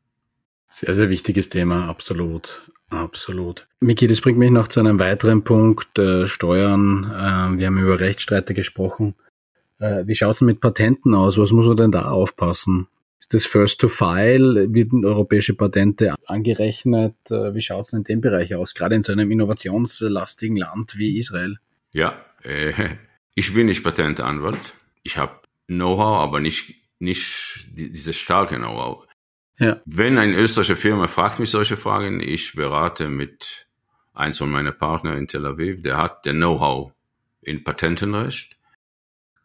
Sehr, 0.68 0.94
sehr 0.94 1.08
wichtiges 1.10 1.48
Thema, 1.48 1.88
absolut. 1.88 2.64
Absolut. 2.90 3.66
Miki, 3.80 4.06
das 4.06 4.20
bringt 4.20 4.38
mich 4.38 4.50
noch 4.50 4.68
zu 4.68 4.80
einem 4.80 4.98
weiteren 4.98 5.42
Punkt, 5.42 5.98
äh, 5.98 6.26
Steuern. 6.26 7.04
Äh, 7.04 7.58
wir 7.58 7.66
haben 7.66 7.78
über 7.78 7.98
Rechtsstreite 7.98 8.54
gesprochen. 8.54 9.14
Äh, 9.78 10.06
wie 10.06 10.14
schaut 10.14 10.34
es 10.34 10.40
mit 10.40 10.60
Patenten 10.60 11.14
aus? 11.14 11.38
Was 11.38 11.50
muss 11.50 11.66
man 11.66 11.76
denn 11.76 11.92
da 11.92 12.10
aufpassen? 12.10 12.88
Ist 13.18 13.34
das 13.34 13.46
First 13.46 13.80
to 13.80 13.88
File? 13.88 14.72
Werden 14.72 15.04
europäische 15.04 15.54
Patente 15.54 16.14
angerechnet? 16.26 17.14
Äh, 17.30 17.54
wie 17.54 17.62
schaut 17.62 17.86
es 17.86 17.92
in 17.92 18.04
dem 18.04 18.20
Bereich 18.20 18.54
aus, 18.54 18.74
gerade 18.74 18.94
in 18.94 19.02
so 19.02 19.12
einem 19.12 19.30
innovationslastigen 19.30 20.56
Land 20.56 20.98
wie 20.98 21.18
Israel? 21.18 21.56
Ja, 21.92 22.16
äh, 22.42 22.72
ich 23.34 23.54
bin 23.54 23.66
nicht 23.66 23.82
Patentanwalt. 23.82 24.74
Ich 25.02 25.18
habe 25.18 25.32
Know-how, 25.66 26.20
aber 26.20 26.40
nicht, 26.40 26.74
nicht 26.98 27.68
dieses 27.72 28.16
starke 28.16 28.56
Know-how. 28.56 29.06
Ja. 29.58 29.80
Wenn 29.84 30.18
eine 30.18 30.34
österreichische 30.36 30.76
Firma 30.76 31.06
fragt 31.06 31.38
mich 31.38 31.50
solche 31.50 31.76
Fragen, 31.76 32.20
ich 32.20 32.54
berate 32.54 33.08
mit 33.08 33.68
eins 34.12 34.38
von 34.38 34.50
meinen 34.50 34.76
Partnern 34.76 35.16
in 35.16 35.28
Tel 35.28 35.46
Aviv, 35.46 35.82
der 35.82 35.98
hat 35.98 36.24
der 36.24 36.32
Know-how 36.32 36.92
in 37.42 37.62
Patentenrecht. 37.62 38.56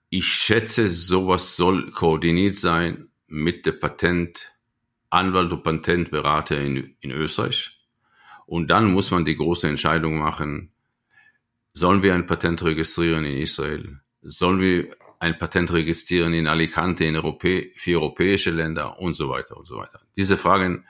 Ich 0.09 0.25
schätze, 0.25 0.88
sowas 0.88 1.55
soll 1.55 1.91
koordiniert 1.91 2.55
sein 2.55 3.09
mit 3.27 3.65
der 3.65 3.73
Patentanwalt 3.73 5.51
und 5.51 5.63
Patentberater 5.63 6.59
in, 6.59 6.95
in 7.01 7.12
Österreich. 7.12 7.79
Und 8.47 8.71
dann 8.71 8.91
muss 8.91 9.12
man 9.12 9.25
die 9.25 9.35
große 9.35 9.67
Entscheidung 9.67 10.17
machen, 10.17 10.71
sollen 11.71 12.01
wir 12.01 12.15
ein 12.15 12.25
Patent 12.25 12.63
registrieren 12.63 13.25
in 13.25 13.38
Israel? 13.38 13.99
Sollen 14.21 14.59
wir 14.59 14.95
ein 15.19 15.38
Patent 15.38 15.71
registrieren 15.73 16.34
in 16.34 16.47
Alicante, 16.47 17.05
in 17.05 17.15
Europä 17.15 17.71
für 17.75 17.99
europäische 17.99 18.51
Länder 18.51 18.99
und 18.99 19.13
so 19.13 19.29
weiter 19.29 19.58
und 19.58 19.67
so 19.67 19.77
weiter. 19.77 19.99
Diese 20.15 20.38
Fragen, 20.38 20.86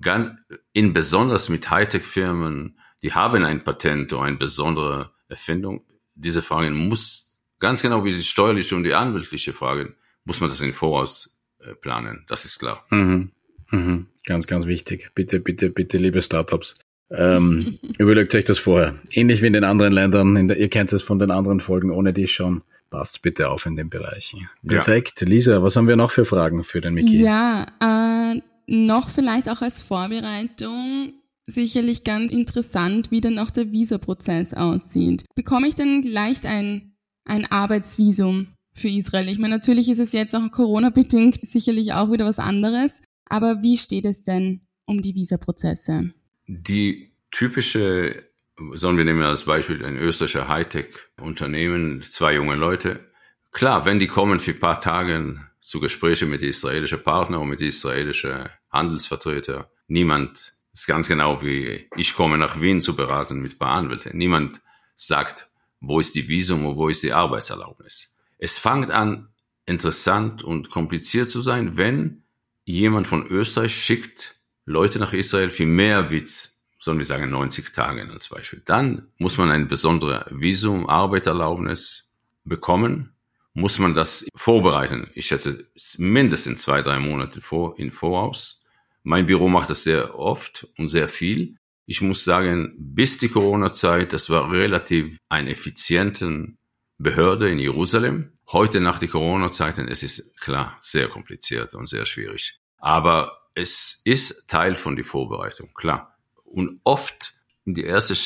ganz, 0.00 0.30
in 0.72 0.92
besonders 0.92 1.48
mit 1.48 1.70
Hightech-Firmen, 1.70 2.78
die 3.02 3.14
haben 3.14 3.44
ein 3.44 3.64
Patent 3.64 4.12
oder 4.12 4.22
eine 4.22 4.36
besondere 4.36 5.10
Erfindung. 5.28 5.84
Diese 6.14 6.42
Fragen 6.42 6.74
muss, 6.74 7.40
ganz 7.58 7.80
genau 7.80 8.04
wie 8.04 8.10
die 8.10 8.22
steuerliche 8.22 8.76
und 8.76 8.84
die 8.84 8.94
anwaltliche 8.94 9.54
Fragen, 9.54 9.94
muss 10.24 10.40
man 10.40 10.50
das 10.50 10.60
in 10.60 10.74
Voraus 10.74 11.40
äh, 11.60 11.74
planen. 11.74 12.26
Das 12.28 12.44
ist 12.44 12.58
klar. 12.58 12.84
Mhm. 12.90 13.30
Mhm. 13.70 14.06
Ganz, 14.26 14.46
ganz 14.46 14.66
wichtig. 14.66 15.10
Bitte, 15.14 15.40
bitte, 15.40 15.70
bitte, 15.70 15.96
liebe 15.96 16.20
Startups. 16.20 16.74
Ähm, 17.10 17.78
überlegt 17.98 18.34
euch 18.34 18.44
das 18.44 18.58
vorher. 18.58 18.98
Ähnlich 19.10 19.40
wie 19.40 19.46
in 19.46 19.54
den 19.54 19.64
anderen 19.64 19.92
Ländern. 19.92 20.48
Der, 20.48 20.58
ihr 20.58 20.68
kennt 20.68 20.92
es 20.92 21.02
von 21.02 21.18
den 21.18 21.30
anderen 21.30 21.60
Folgen, 21.60 21.90
ohne 21.90 22.12
die 22.12 22.28
schon 22.28 22.62
passt 22.90 23.22
bitte 23.22 23.48
auf 23.48 23.66
in 23.66 23.76
den 23.76 23.88
Bereichen. 23.88 24.48
Perfekt. 24.66 25.20
Ja. 25.20 25.26
Lisa, 25.26 25.62
was 25.62 25.76
haben 25.76 25.88
wir 25.88 25.96
noch 25.96 26.10
für 26.10 26.24
Fragen 26.24 26.64
für 26.64 26.80
den 26.80 26.94
Miki? 26.94 27.22
Ja, 27.22 27.66
äh, 27.80 28.40
noch 28.66 29.10
vielleicht 29.10 29.48
auch 29.48 29.62
als 29.62 29.80
Vorbereitung 29.80 31.14
sicherlich 31.46 32.04
ganz 32.04 32.32
interessant, 32.32 33.10
wie 33.10 33.20
dann 33.20 33.38
auch 33.38 33.50
der 33.50 33.72
Visaprozess 33.72 34.54
aussieht. 34.54 35.24
Bekomme 35.34 35.68
ich 35.68 35.74
denn 35.74 36.02
leicht 36.02 36.46
ein, 36.46 36.94
ein 37.24 37.46
Arbeitsvisum 37.46 38.48
für 38.72 38.88
Israel? 38.88 39.28
Ich 39.28 39.38
meine, 39.38 39.56
natürlich 39.56 39.88
ist 39.88 39.98
es 39.98 40.12
jetzt 40.12 40.34
auch 40.34 40.50
Corona-bedingt 40.50 41.40
sicherlich 41.42 41.92
auch 41.92 42.12
wieder 42.12 42.24
was 42.24 42.38
anderes, 42.38 43.02
aber 43.26 43.62
wie 43.62 43.76
steht 43.76 44.04
es 44.04 44.22
denn 44.22 44.60
um 44.86 45.02
die 45.02 45.14
Visaprozesse? 45.14 46.12
Die 46.46 47.12
typische 47.30 48.29
Sollen 48.74 48.98
wir 48.98 49.04
nehmen 49.04 49.22
als 49.22 49.44
Beispiel 49.44 49.84
ein 49.84 49.96
österreichischer 49.96 50.48
Hightech-Unternehmen, 50.48 52.02
zwei 52.02 52.34
junge 52.34 52.56
Leute. 52.56 53.10
Klar, 53.52 53.86
wenn 53.86 53.98
die 53.98 54.06
kommen 54.06 54.38
für 54.38 54.52
ein 54.52 54.60
paar 54.60 54.80
Tage 54.80 55.40
zu 55.60 55.80
Gesprächen 55.80 56.28
mit 56.28 56.42
israelischen 56.42 57.02
Partnern 57.02 57.40
und 57.40 57.48
mit 57.48 57.62
israelischen 57.62 58.48
Handelsvertretern, 58.70 59.64
niemand 59.86 60.52
ist 60.72 60.86
ganz 60.86 61.08
genau 61.08 61.42
wie 61.42 61.88
ich 61.96 62.14
komme 62.14 62.38
nach 62.38 62.60
Wien 62.60 62.80
zu 62.82 62.94
beraten 62.94 63.40
mit 63.40 63.58
ein. 63.58 64.12
Niemand 64.12 64.60
sagt, 64.94 65.48
wo 65.80 65.98
ist 65.98 66.14
die 66.14 66.28
Visum 66.28 66.66
und 66.66 66.76
wo 66.76 66.88
ist 66.88 67.02
die 67.02 67.12
Arbeitserlaubnis. 67.12 68.14
Es 68.38 68.58
fängt 68.58 68.90
an, 68.90 69.28
interessant 69.66 70.42
und 70.42 70.70
kompliziert 70.70 71.30
zu 71.30 71.40
sein, 71.40 71.76
wenn 71.76 72.24
jemand 72.64 73.06
von 73.06 73.26
Österreich 73.26 73.74
schickt 73.74 74.36
Leute 74.66 74.98
nach 74.98 75.12
Israel 75.12 75.50
für 75.50 75.66
mehr 75.66 76.10
Witz 76.10 76.49
sollen 76.80 76.98
wir 76.98 77.04
sagen 77.04 77.30
90 77.30 77.72
Tagen 77.72 78.10
als 78.10 78.30
Beispiel. 78.30 78.62
Dann 78.64 79.12
muss 79.18 79.38
man 79.38 79.50
ein 79.50 79.68
besonderes 79.68 80.24
Visum, 80.30 80.88
Arbeiterlaubnis 80.88 82.10
bekommen, 82.44 83.14
muss 83.52 83.78
man 83.78 83.94
das 83.94 84.26
vorbereiten. 84.34 85.10
Ich 85.14 85.26
schätze 85.26 85.70
mindestens 85.98 86.62
zwei, 86.62 86.82
drei 86.82 86.98
Monate 86.98 87.42
vor, 87.42 87.78
in 87.78 87.92
Voraus. 87.92 88.64
Mein 89.02 89.26
Büro 89.26 89.48
macht 89.48 89.70
das 89.70 89.84
sehr 89.84 90.18
oft 90.18 90.66
und 90.78 90.88
sehr 90.88 91.08
viel. 91.08 91.56
Ich 91.86 92.00
muss 92.00 92.24
sagen, 92.24 92.74
bis 92.78 93.18
die 93.18 93.28
Corona-Zeit, 93.28 94.12
das 94.12 94.30
war 94.30 94.50
relativ 94.50 95.18
eine 95.28 95.50
effiziente 95.50 96.54
Behörde 96.98 97.50
in 97.50 97.58
Jerusalem. 97.58 98.32
Heute 98.52 98.80
nach 98.80 98.98
den 98.98 99.10
Corona-Zeiten, 99.10 99.88
es 99.88 100.02
ist 100.02 100.40
klar 100.40 100.78
sehr 100.80 101.08
kompliziert 101.08 101.74
und 101.74 101.88
sehr 101.88 102.06
schwierig. 102.06 102.58
Aber 102.78 103.40
es 103.54 104.00
ist 104.04 104.48
Teil 104.48 104.74
von 104.74 104.96
der 104.96 105.04
Vorbereitung, 105.04 105.70
klar. 105.74 106.09
Und 106.50 106.80
oft 106.84 107.32
die 107.64 107.84
ersten 107.84 108.16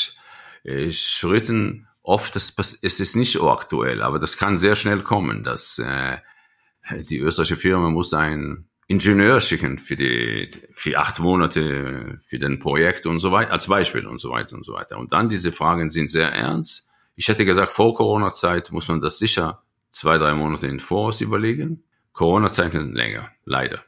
äh, 0.65 0.91
Schritten, 0.91 1.87
oft 2.03 2.35
das, 2.37 2.55
es 2.59 3.01
ist 3.01 3.17
nicht 3.17 3.33
so 3.33 3.51
aktuell, 3.51 4.03
aber 4.03 4.19
das 4.19 4.37
kann 4.37 4.59
sehr 4.59 4.77
schnell 4.77 5.01
kommen, 5.01 5.43
dass 5.43 5.79
äh, 5.79 6.19
die 6.91 7.19
österreichische 7.19 7.57
Firma 7.57 7.91
muss 7.91 8.13
ein 8.13 8.69
Ingenieur 8.87 9.41
schicken 9.41 9.79
für 9.79 9.97
die 9.97 10.47
für 10.75 10.99
acht 10.99 11.19
Monate 11.19 12.19
für 12.27 12.39
den 12.39 12.59
Projekt 12.59 13.07
und 13.07 13.19
so 13.19 13.33
weiter 13.33 13.53
als 13.53 13.67
Beispiel 13.67 14.07
und 14.07 14.19
so 14.19 14.31
weiter 14.31 14.57
und 14.57 14.65
so 14.67 14.75
weiter. 14.75 14.99
Und 14.99 15.13
dann 15.13 15.31
diese 15.31 15.53
Fragen 15.53 15.89
sind 15.89 16.11
sehr 16.11 16.31
ernst. 16.33 16.91
Ich 17.17 17.29
hätte 17.29 17.47
gesagt, 17.47 17.73
vor 17.73 17.95
Corona-Zeit 17.95 18.73
muss 18.73 18.89
man 18.89 19.01
das 19.01 19.19
sicher 19.19 19.63
zwei, 19.89 20.19
drei 20.19 20.35
Monate 20.35 20.67
in 20.67 20.81
Voraus 20.81 21.23
überlegen. 21.23 21.85
Corona-Zeiten 22.13 22.93
länger, 22.93 23.31
leider. 23.45 23.83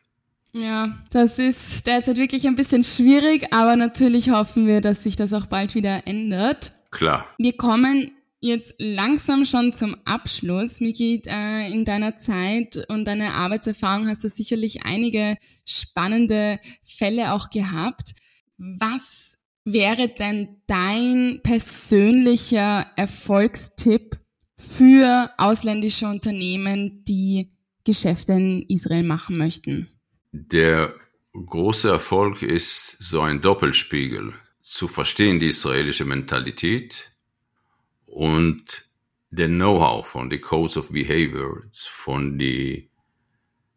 Ja, 0.56 0.96
das 1.10 1.38
ist 1.38 1.86
derzeit 1.86 2.16
wirklich 2.16 2.46
ein 2.46 2.56
bisschen 2.56 2.82
schwierig, 2.82 3.52
aber 3.52 3.76
natürlich 3.76 4.30
hoffen 4.30 4.66
wir, 4.66 4.80
dass 4.80 5.02
sich 5.02 5.14
das 5.14 5.34
auch 5.34 5.46
bald 5.46 5.74
wieder 5.74 6.06
ändert. 6.06 6.72
Klar. 6.90 7.26
Wir 7.36 7.54
kommen 7.58 8.12
jetzt 8.40 8.74
langsam 8.78 9.44
schon 9.44 9.74
zum 9.74 9.96
Abschluss. 10.06 10.80
Miki, 10.80 11.22
äh, 11.26 11.70
in 11.70 11.84
deiner 11.84 12.16
Zeit 12.16 12.78
und 12.88 13.04
deiner 13.04 13.34
Arbeitserfahrung 13.34 14.08
hast 14.08 14.24
du 14.24 14.30
sicherlich 14.30 14.84
einige 14.84 15.36
spannende 15.66 16.58
Fälle 16.84 17.32
auch 17.32 17.50
gehabt. 17.50 18.14
Was 18.56 19.36
wäre 19.66 20.08
denn 20.08 20.62
dein 20.66 21.40
persönlicher 21.42 22.86
Erfolgstipp 22.96 24.18
für 24.56 25.30
ausländische 25.36 26.06
Unternehmen, 26.06 27.04
die 27.04 27.52
Geschäfte 27.84 28.32
in 28.32 28.62
Israel 28.62 29.02
machen 29.02 29.36
möchten? 29.36 29.90
Der 30.38 30.94
große 31.33 31.88
Erfolg 31.88 32.42
ist 32.42 33.03
so 33.03 33.22
ein 33.22 33.40
Doppelspiegel, 33.40 34.35
zu 34.61 34.87
verstehen 34.87 35.40
die 35.40 35.46
israelische 35.46 36.05
Mentalität 36.05 37.11
und 38.05 38.85
der 39.31 39.49
Know-how 39.49 40.07
von 40.07 40.29
die 40.29 40.38
Codes 40.38 40.77
of 40.77 40.90
Behaviors, 40.90 41.87
von 41.87 42.38
die, 42.38 42.90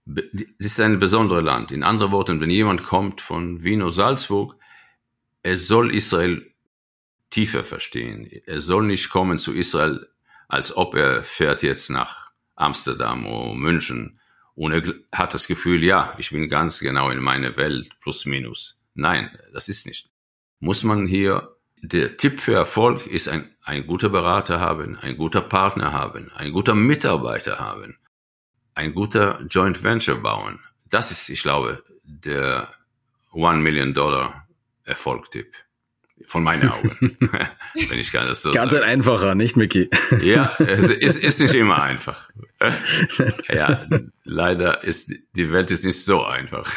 das 0.06 0.43
ist 0.58 0.82
ein 0.82 1.00
besonderes 1.00 1.45
Land. 1.45 1.72
In 1.72 1.84
anderen 1.84 2.12
Worten, 2.12 2.41
wenn 2.41 2.50
jemand 2.50 2.84
kommt 2.84 3.22
von 3.22 3.63
Wien 3.63 3.82
oder 3.82 3.91
Salzburg, 3.91 4.58
er 5.41 5.56
soll 5.56 5.95
Israel 5.95 6.54
tiefer 7.30 7.63
verstehen. 7.63 8.30
Er 8.45 8.60
soll 8.60 8.86
nicht 8.86 9.10
kommen 9.10 9.38
zu 9.38 9.54
Israel, 9.54 10.10
als 10.50 10.76
ob 10.76 10.93
er 10.93 11.24
fährt 11.24 11.63
jetzt 11.63 11.89
nach 11.89 12.34
Amsterdam 12.56 13.26
oder 13.26 13.54
München 13.56 14.18
und 14.60 14.74
er 14.74 14.93
hat 15.13 15.34
das 15.34 15.48
Gefühl, 15.48 15.86
ja, 15.86 16.13
ich 16.17 16.32
bin 16.32 16.50
ganz 16.50 16.82
genau 16.82 17.10
in 17.12 17.19
meiner 17.19 17.56
Welt, 17.56 17.98
plus 18.02 18.26
minus. 18.26 18.84
Nein, 18.93 19.32
das 19.54 19.69
ist 19.69 19.88
nicht. 19.88 20.10
Muss 20.60 20.84
man 20.84 21.08
hier, 21.08 21.56
der 21.82 22.17
Tipp 22.17 22.41
für 22.41 22.56
Erfolg 22.56 23.08
ist 23.08 23.30
ein, 23.30 23.50
ein 23.63 23.88
guter 23.88 24.10
Berater 24.10 24.60
haben, 24.60 24.98
ein 24.98 25.15
guter 25.15 25.39
Partner 25.39 25.93
haben, 25.93 26.30
ein 26.36 26.52
guter 26.52 26.76
Mitarbeiter 26.76 27.58
haben, 27.58 28.00
ein 28.76 28.93
guter 28.93 29.41
Joint 29.50 29.82
Venture 29.82 30.17
bauen. 30.17 30.60
Das 30.89 31.10
ist, 31.10 31.30
ich 31.30 31.41
glaube, 31.41 31.82
der 32.04 32.67
One 33.32 33.60
Million 33.60 33.93
Dollar 33.93 34.45
Erfolgtipp. 34.84 35.56
Von 36.27 36.43
meinen 36.43 36.69
Augen. 36.69 37.17
Wenn 37.89 37.99
ich 37.99 38.12
kann 38.12 38.27
das 38.27 38.41
so 38.41 38.51
Ganz 38.51 38.71
sagen. 38.71 38.84
ein 38.84 38.89
einfacher, 38.89 39.36
nicht 39.36 39.58
Mickey? 39.58 39.89
ja, 40.21 40.55
es 40.60 40.89
ist, 40.89 41.17
ist 41.23 41.41
nicht 41.41 41.53
immer 41.53 41.82
einfach. 41.82 42.29
ja, 43.49 43.82
leider 44.23 44.84
ist 44.84 45.13
die 45.36 45.51
Welt 45.51 45.71
ist 45.71 45.86
nicht 45.86 46.03
so 46.03 46.23
einfach. 46.23 46.71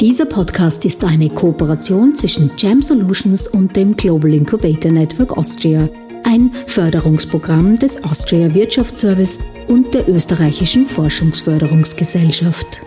Dieser 0.00 0.26
Podcast 0.26 0.84
ist 0.84 1.02
eine 1.02 1.30
Kooperation 1.30 2.14
zwischen 2.14 2.50
Jam 2.58 2.82
Solutions 2.82 3.48
und 3.48 3.74
dem 3.74 3.96
Global 3.96 4.34
Incubator 4.34 4.92
Network 4.92 5.38
Austria, 5.38 5.88
ein 6.24 6.50
Förderungsprogramm 6.66 7.78
des 7.78 8.04
Austria 8.04 8.52
Wirtschaftsservice 8.52 9.38
und 9.68 9.94
der 9.94 10.06
österreichischen 10.08 10.84
Forschungsförderungsgesellschaft. 10.84 12.82